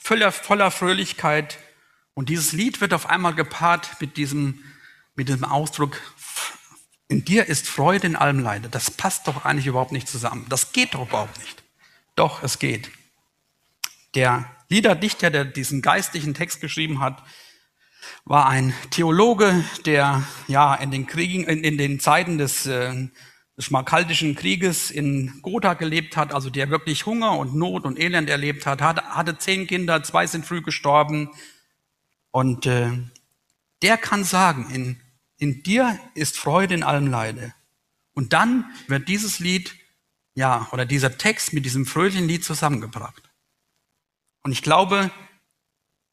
voller, 0.00 0.32
voller 0.32 0.72
Fröhlichkeit. 0.72 1.60
Und 2.14 2.28
dieses 2.28 2.50
Lied 2.50 2.80
wird 2.80 2.92
auf 2.92 3.06
einmal 3.06 3.36
gepaart 3.36 4.00
mit 4.00 4.16
diesem, 4.16 4.64
mit 5.14 5.28
diesem 5.28 5.44
Ausdruck, 5.44 6.00
in 7.06 7.24
dir 7.24 7.46
ist 7.46 7.68
Freude 7.68 8.08
in 8.08 8.16
allem 8.16 8.40
Leide. 8.40 8.68
Das 8.68 8.90
passt 8.90 9.28
doch 9.28 9.44
eigentlich 9.44 9.66
überhaupt 9.66 9.92
nicht 9.92 10.08
zusammen. 10.08 10.46
Das 10.48 10.72
geht 10.72 10.94
doch 10.94 11.06
überhaupt 11.06 11.38
nicht. 11.38 11.62
Doch, 12.16 12.42
es 12.42 12.58
geht. 12.58 12.90
Der 14.16 14.50
Liederdichter, 14.70 15.30
der 15.30 15.44
diesen 15.44 15.82
geistlichen 15.82 16.32
Text 16.32 16.60
geschrieben 16.60 17.00
hat, 17.00 17.22
war 18.24 18.48
ein 18.48 18.72
Theologe, 18.90 19.64
der 19.84 20.22
ja 20.46 20.74
in 20.76 20.90
den 20.90 21.06
Kriegen, 21.06 21.44
in, 21.44 21.64
in 21.64 21.76
den 21.76 21.98
Zeiten 21.98 22.38
des, 22.38 22.66
äh, 22.66 23.08
des 23.56 23.64
schmalkaldischen 23.64 24.36
Krieges 24.36 24.92
in 24.92 25.40
Gotha 25.42 25.74
gelebt 25.74 26.16
hat, 26.16 26.32
also 26.32 26.50
der 26.50 26.70
wirklich 26.70 27.04
Hunger 27.04 27.36
und 27.36 27.54
Not 27.54 27.84
und 27.84 27.98
Elend 27.98 28.30
erlebt 28.30 28.64
hat, 28.64 28.80
hatte, 28.80 29.02
hatte 29.02 29.38
zehn 29.38 29.66
Kinder, 29.66 30.04
zwei 30.04 30.26
sind 30.28 30.46
früh 30.46 30.62
gestorben. 30.62 31.30
Und 32.30 32.66
äh, 32.66 32.92
der 33.82 33.96
kann 33.98 34.22
sagen, 34.22 34.70
in, 34.72 35.00
in 35.36 35.64
dir 35.64 35.98
ist 36.14 36.38
Freude 36.38 36.74
in 36.74 36.84
allem 36.84 37.08
Leide. 37.08 37.52
Und 38.12 38.32
dann 38.32 38.66
wird 38.86 39.08
dieses 39.08 39.40
Lied, 39.40 39.74
ja, 40.34 40.68
oder 40.70 40.86
dieser 40.86 41.18
Text 41.18 41.52
mit 41.52 41.64
diesem 41.64 41.86
fröhlichen 41.86 42.28
Lied 42.28 42.44
zusammengebracht. 42.44 43.29
Und 44.42 44.52
ich 44.52 44.62
glaube, 44.62 45.10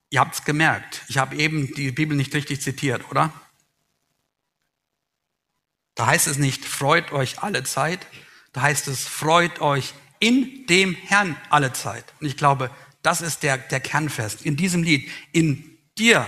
ihr 0.09 0.19
habt 0.19 0.35
es 0.35 0.43
gemerkt, 0.43 1.03
ich 1.07 1.17
habe 1.17 1.35
eben 1.35 1.73
die 1.73 1.91
Bibel 1.91 2.15
nicht 2.15 2.33
richtig 2.33 2.61
zitiert, 2.61 3.09
oder? 3.09 3.31
Da 5.95 6.07
heißt 6.07 6.27
es 6.27 6.37
nicht, 6.37 6.65
freut 6.65 7.11
euch 7.11 7.41
alle 7.41 7.63
Zeit, 7.63 8.05
da 8.53 8.61
heißt 8.61 8.87
es, 8.87 9.07
freut 9.07 9.61
euch 9.61 9.93
in 10.19 10.65
dem 10.67 10.93
Herrn 10.95 11.35
alle 11.49 11.73
Zeit. 11.73 12.05
Und 12.19 12.27
ich 12.27 12.37
glaube, 12.37 12.69
das 13.01 13.21
ist 13.21 13.43
der, 13.43 13.57
der 13.57 13.79
Kernfest 13.79 14.43
in 14.43 14.57
diesem 14.57 14.83
Lied. 14.83 15.09
In 15.31 15.77
dir, 15.97 16.25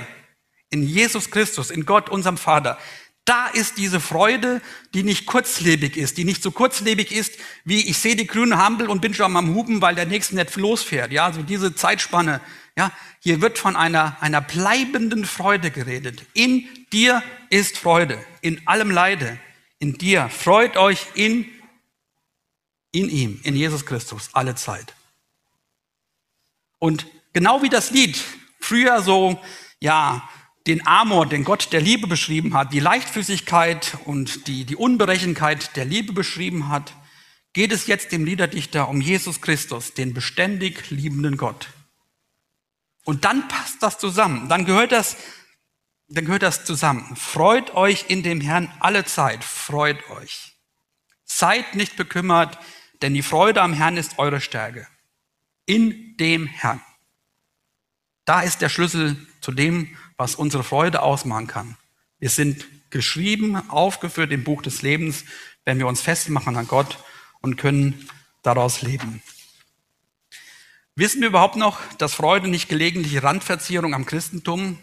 in 0.70 0.84
Jesus 0.84 1.32
Christus, 1.32 1.72
in 1.72 1.86
Gott, 1.86 2.10
unserem 2.10 2.38
Vater, 2.38 2.78
da 3.26 3.48
ist 3.48 3.78
diese 3.78 4.00
Freude, 4.00 4.62
die 4.94 5.04
nicht 5.04 5.26
kurzlebig 5.26 5.98
ist, 5.98 6.18
die 6.18 6.26
nicht 6.26 6.42
so 6.42 6.52
kurzlebig 6.52 7.12
ist, 7.12 7.36
wie 7.64 7.88
ich 7.88 8.00
sehe 8.00 8.16
die 8.16 8.26
grüne 8.26 8.58
Hampel 8.58 8.90
und 8.90 9.02
bin 9.02 9.14
schon 9.14 9.36
am 9.36 9.54
Hupen, 9.54 9.82
weil 9.82 9.96
der 9.96 10.06
nächste 10.06 10.36
nicht 10.36 10.56
losfährt. 10.56 11.12
Ja, 11.12 11.32
so 11.32 11.44
diese 11.44 11.76
Zeitspanne. 11.76 12.42
Ja, 12.76 12.92
hier 13.20 13.42
wird 13.42 13.58
von 13.58 13.76
einer, 13.76 14.18
einer 14.22 14.42
bleibenden 14.42 15.26
Freude 15.26 15.70
geredet. 15.70 16.24
In 16.34 16.68
dir 16.92 17.22
ist 17.50 17.78
Freude, 17.78 18.18
in 18.42 18.68
allem 18.68 18.90
Leide. 18.90 19.38
In 19.80 19.98
dir. 19.98 20.30
Freut 20.30 20.76
euch 20.76 21.08
in, 21.14 21.46
in 22.92 23.10
ihm, 23.10 23.40
in 23.44 23.56
Jesus 23.56 23.86
Christus, 23.86 24.30
alle 24.34 24.56
Zeit. 24.56 24.94
Und 26.80 27.06
genau 27.34 27.62
wie 27.62 27.70
das 27.70 27.92
Lied 27.92 28.18
früher 28.60 29.02
so, 29.02 29.40
ja, 29.80 30.28
den 30.70 30.86
Amor, 30.86 31.26
den 31.26 31.44
Gott 31.44 31.74
der 31.74 31.82
Liebe 31.82 32.06
beschrieben 32.06 32.54
hat, 32.54 32.72
die 32.72 32.80
Leichtfüßigkeit 32.80 33.98
und 34.06 34.48
die, 34.48 34.66
die 34.66 34.76
Unberechenheit 34.76 35.76
der 35.76 35.86
Liebe 35.86 36.14
beschrieben 36.14 36.70
hat, 36.70 36.94
geht 37.54 37.72
es 37.72 37.88
jetzt 37.88 38.12
dem 38.12 38.24
Liederdichter 38.24 38.88
um 38.88 39.02
Jesus 39.02 39.42
Christus, 39.42 39.96
den 39.96 40.14
beständig 40.14 40.92
liebenden 40.92 41.38
Gott. 41.38 41.70
Und 43.04 43.26
dann 43.26 43.48
passt 43.48 43.82
das 43.82 43.98
zusammen. 43.98 44.48
Dann 44.48 44.66
gehört 44.66 44.92
das, 44.92 45.18
dann 46.08 46.26
gehört 46.26 46.44
das 46.44 46.66
zusammen. 46.66 47.16
Freut 47.16 47.74
euch 47.74 48.06
in 48.08 48.22
dem 48.22 48.40
Herrn 48.40 48.72
alle 48.80 49.06
Zeit. 49.06 49.44
Freut 49.44 50.08
euch. 50.12 50.56
Seid 51.24 51.74
nicht 51.74 51.96
bekümmert, 51.96 52.60
denn 53.02 53.16
die 53.16 53.24
Freude 53.24 53.64
am 53.64 53.74
Herrn 53.74 53.98
ist 53.98 54.20
eure 54.20 54.40
Stärke. 54.40 54.88
In 55.66 56.16
dem 56.18 56.46
Herrn. 56.46 56.82
Da 58.26 58.42
ist 58.42 58.62
der 58.62 58.70
Schlüssel 58.70 59.26
zu 59.42 59.52
dem, 59.52 59.98
was 60.20 60.36
unsere 60.36 60.66
Freude 60.66 61.02
ausmachen 61.02 61.48
kann. 61.48 61.78
Wir 62.20 62.30
sind 62.30 62.66
geschrieben, 62.90 63.56
aufgeführt 63.70 64.34
im 64.34 64.44
Buch 64.44 64.62
des 64.62 64.82
Lebens, 64.82 65.24
wenn 65.64 65.80
wir 65.80 65.88
uns 65.88 66.02
festmachen 66.02 66.58
an 66.58 66.68
Gott 66.68 67.02
und 67.40 67.56
können 67.56 68.10
daraus 68.44 68.82
leben. 68.82 69.24
Wissen 70.96 71.22
wir 71.22 71.30
überhaupt 71.30 71.56
noch, 71.56 71.80
dass 71.94 72.14
Freude 72.16 72.50
nicht 72.50 72.68
gelegentliche 72.68 73.24
Randverzierung 73.24 73.94
am 73.94 74.06
Christentum 74.06 74.78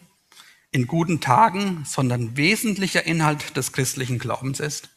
in 0.70 0.86
guten 0.86 1.20
Tagen, 1.20 1.84
sondern 1.84 2.38
wesentlicher 2.38 3.04
Inhalt 3.04 3.58
des 3.58 3.72
christlichen 3.72 4.18
Glaubens 4.18 4.58
ist? 4.58 4.88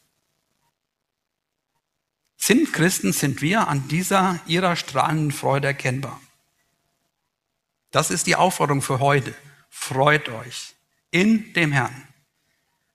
Sind 2.38 2.72
Christen, 2.72 3.12
sind 3.12 3.42
wir 3.42 3.68
an 3.68 3.88
dieser 3.88 4.40
ihrer 4.46 4.74
strahlenden 4.74 5.32
Freude 5.32 5.66
erkennbar? 5.66 6.18
Das 7.90 8.10
ist 8.10 8.26
die 8.26 8.36
Aufforderung 8.36 8.80
für 8.80 9.00
heute 9.00 9.34
freut 9.70 10.28
euch 10.28 10.74
in 11.10 11.52
dem 11.54 11.72
Herrn. 11.72 12.06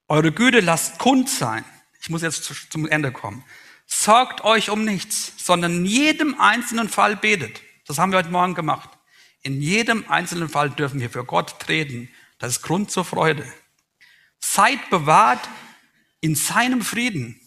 Eure 0.08 0.32
Güte 0.32 0.60
lasst 0.60 1.00
kund 1.00 1.30
sein. 1.30 1.66
Ich 2.00 2.10
muss 2.10 2.22
jetzt 2.22 2.44
zum 2.70 2.88
Ende 2.88 3.12
kommen. 3.12 3.44
Sorgt 3.88 4.44
euch 4.44 4.70
um 4.70 4.86
nichts, 4.86 5.34
sondern 5.38 5.78
in 5.78 5.86
jedem 5.86 6.40
einzelnen 6.40 6.90
Fall 6.90 7.16
betet. 7.16 7.62
Das 7.88 7.98
haben 7.98 8.12
wir 8.12 8.20
heute 8.20 8.30
Morgen 8.30 8.54
gemacht. 8.54 8.90
In 9.42 9.62
jedem 9.62 10.10
einzelnen 10.10 10.50
Fall 10.50 10.70
dürfen 10.70 11.00
wir 11.00 11.10
für 11.10 11.24
Gott 11.24 11.60
treten. 11.60 12.10
Das 12.40 12.58
ist 12.58 12.62
Grund 12.62 12.92
zur 12.92 13.06
Freude. 13.06 13.52
Seid 14.40 14.90
bewahrt 14.90 15.50
in 16.20 16.36
seinem 16.36 16.82
Frieden. 16.82 17.40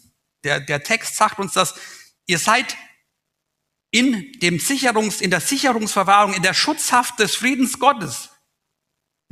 Der, 0.43 0.59
der 0.59 0.83
Text 0.83 1.15
sagt 1.15 1.39
uns, 1.39 1.53
dass 1.53 1.75
ihr 2.25 2.39
seid 2.39 2.77
in 3.91 4.31
dem 4.39 4.59
Sicherungs, 4.59 5.19
in 5.19 5.31
der 5.31 5.41
Sicherungsverwahrung, 5.41 6.33
in 6.33 6.43
der 6.43 6.53
Schutzhaft 6.53 7.19
des 7.19 7.35
Friedens 7.35 7.79
Gottes. 7.79 8.28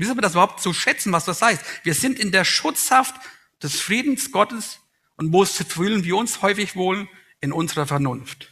Soll 0.05 0.15
man 0.15 0.21
das 0.21 0.33
überhaupt 0.33 0.61
zu 0.61 0.73
schätzen, 0.73 1.11
was 1.11 1.25
das 1.25 1.41
heißt? 1.41 1.63
Wir 1.83 1.93
sind 1.93 2.19
in 2.19 2.31
der 2.31 2.45
Schutzhaft 2.45 3.15
des 3.61 3.79
Friedens 3.79 4.31
Gottes 4.31 4.79
und 5.15 5.33
wo 5.33 5.43
fühlen 5.45 6.03
wir 6.03 6.15
uns 6.17 6.41
häufig 6.41 6.75
wohl? 6.75 7.07
In 7.39 7.53
unserer 7.53 7.85
Vernunft. 7.85 8.49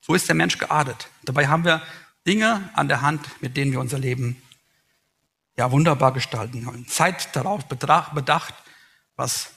So 0.00 0.14
ist 0.14 0.26
der 0.26 0.34
Mensch 0.34 0.58
geartet. 0.58 1.08
Dabei 1.24 1.46
haben 1.46 1.64
wir 1.64 1.82
Dinge 2.26 2.68
an 2.74 2.88
der 2.88 3.00
Hand, 3.00 3.24
mit 3.40 3.56
denen 3.56 3.70
wir 3.70 3.78
unser 3.78 3.98
Leben 3.98 4.42
ja 5.56 5.70
wunderbar 5.70 6.12
gestalten 6.12 6.64
können. 6.64 6.86
Seid 6.88 7.34
darauf 7.34 7.66
bedacht, 7.66 8.54
was 9.14 9.50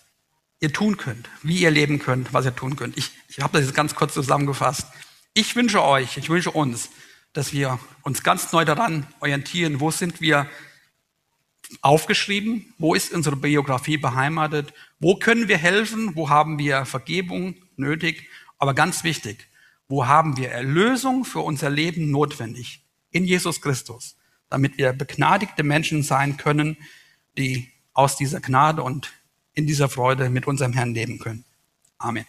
ihr 0.60 0.72
tun 0.72 0.98
könnt, 0.98 1.30
wie 1.42 1.60
ihr 1.60 1.72
leben 1.72 2.00
könnt, 2.00 2.34
was 2.34 2.46
ihr 2.46 2.56
tun 2.56 2.76
könnt. 2.76 2.98
Ich, 2.98 3.12
ich 3.28 3.42
habe 3.42 3.58
das 3.58 3.68
jetzt 3.68 3.76
ganz 3.76 3.96
kurz 3.96 4.14
zusammengefasst. 4.14 4.88
Ich 5.34 5.56
wünsche 5.56 5.84
euch, 5.84 6.18
ich 6.18 6.30
wünsche 6.30 6.52
uns, 6.52 6.90
dass 7.34 7.54
wir 7.54 7.80
uns 8.04 8.24
ganz 8.24 8.52
neu 8.52 8.66
daran 8.66 9.06
orientieren, 9.20 9.80
wo 9.80 9.92
sind 9.92 10.22
wir 10.22 10.48
aufgeschrieben, 11.82 12.74
wo 12.78 12.96
ist 12.96 13.14
unsere 13.14 13.36
Biografie 13.36 13.98
beheimatet, 13.98 14.74
wo 15.00 15.16
können 15.16 15.48
wir 15.48 15.58
helfen, 15.58 16.16
wo 16.16 16.30
haben 16.30 16.58
wir 16.58 16.86
Vergebung 16.86 17.56
nötig, 17.76 18.28
aber 18.58 18.74
ganz 18.74 19.04
wichtig, 19.04 19.48
wo 19.88 20.08
haben 20.08 20.38
wir 20.38 20.50
Erlösung 20.50 21.26
für 21.26 21.40
unser 21.40 21.70
Leben 21.70 22.12
notwendig 22.12 22.82
in 23.12 23.26
Jesus 23.26 23.62
Christus, 23.62 24.18
damit 24.50 24.78
wir 24.78 24.94
begnadigte 24.94 25.64
Menschen 25.64 26.04
sein 26.04 26.38
können, 26.38 26.78
die 27.38 27.72
aus 27.94 28.18
dieser 28.18 28.40
Gnade 28.40 28.84
und 28.84 29.12
in 29.54 29.68
dieser 29.68 29.90
Freude 29.90 30.30
mit 30.30 30.48
unserem 30.48 30.74
Herrn 30.74 30.94
leben 30.94 31.20
können. 31.20 31.46
Amen. 31.98 32.26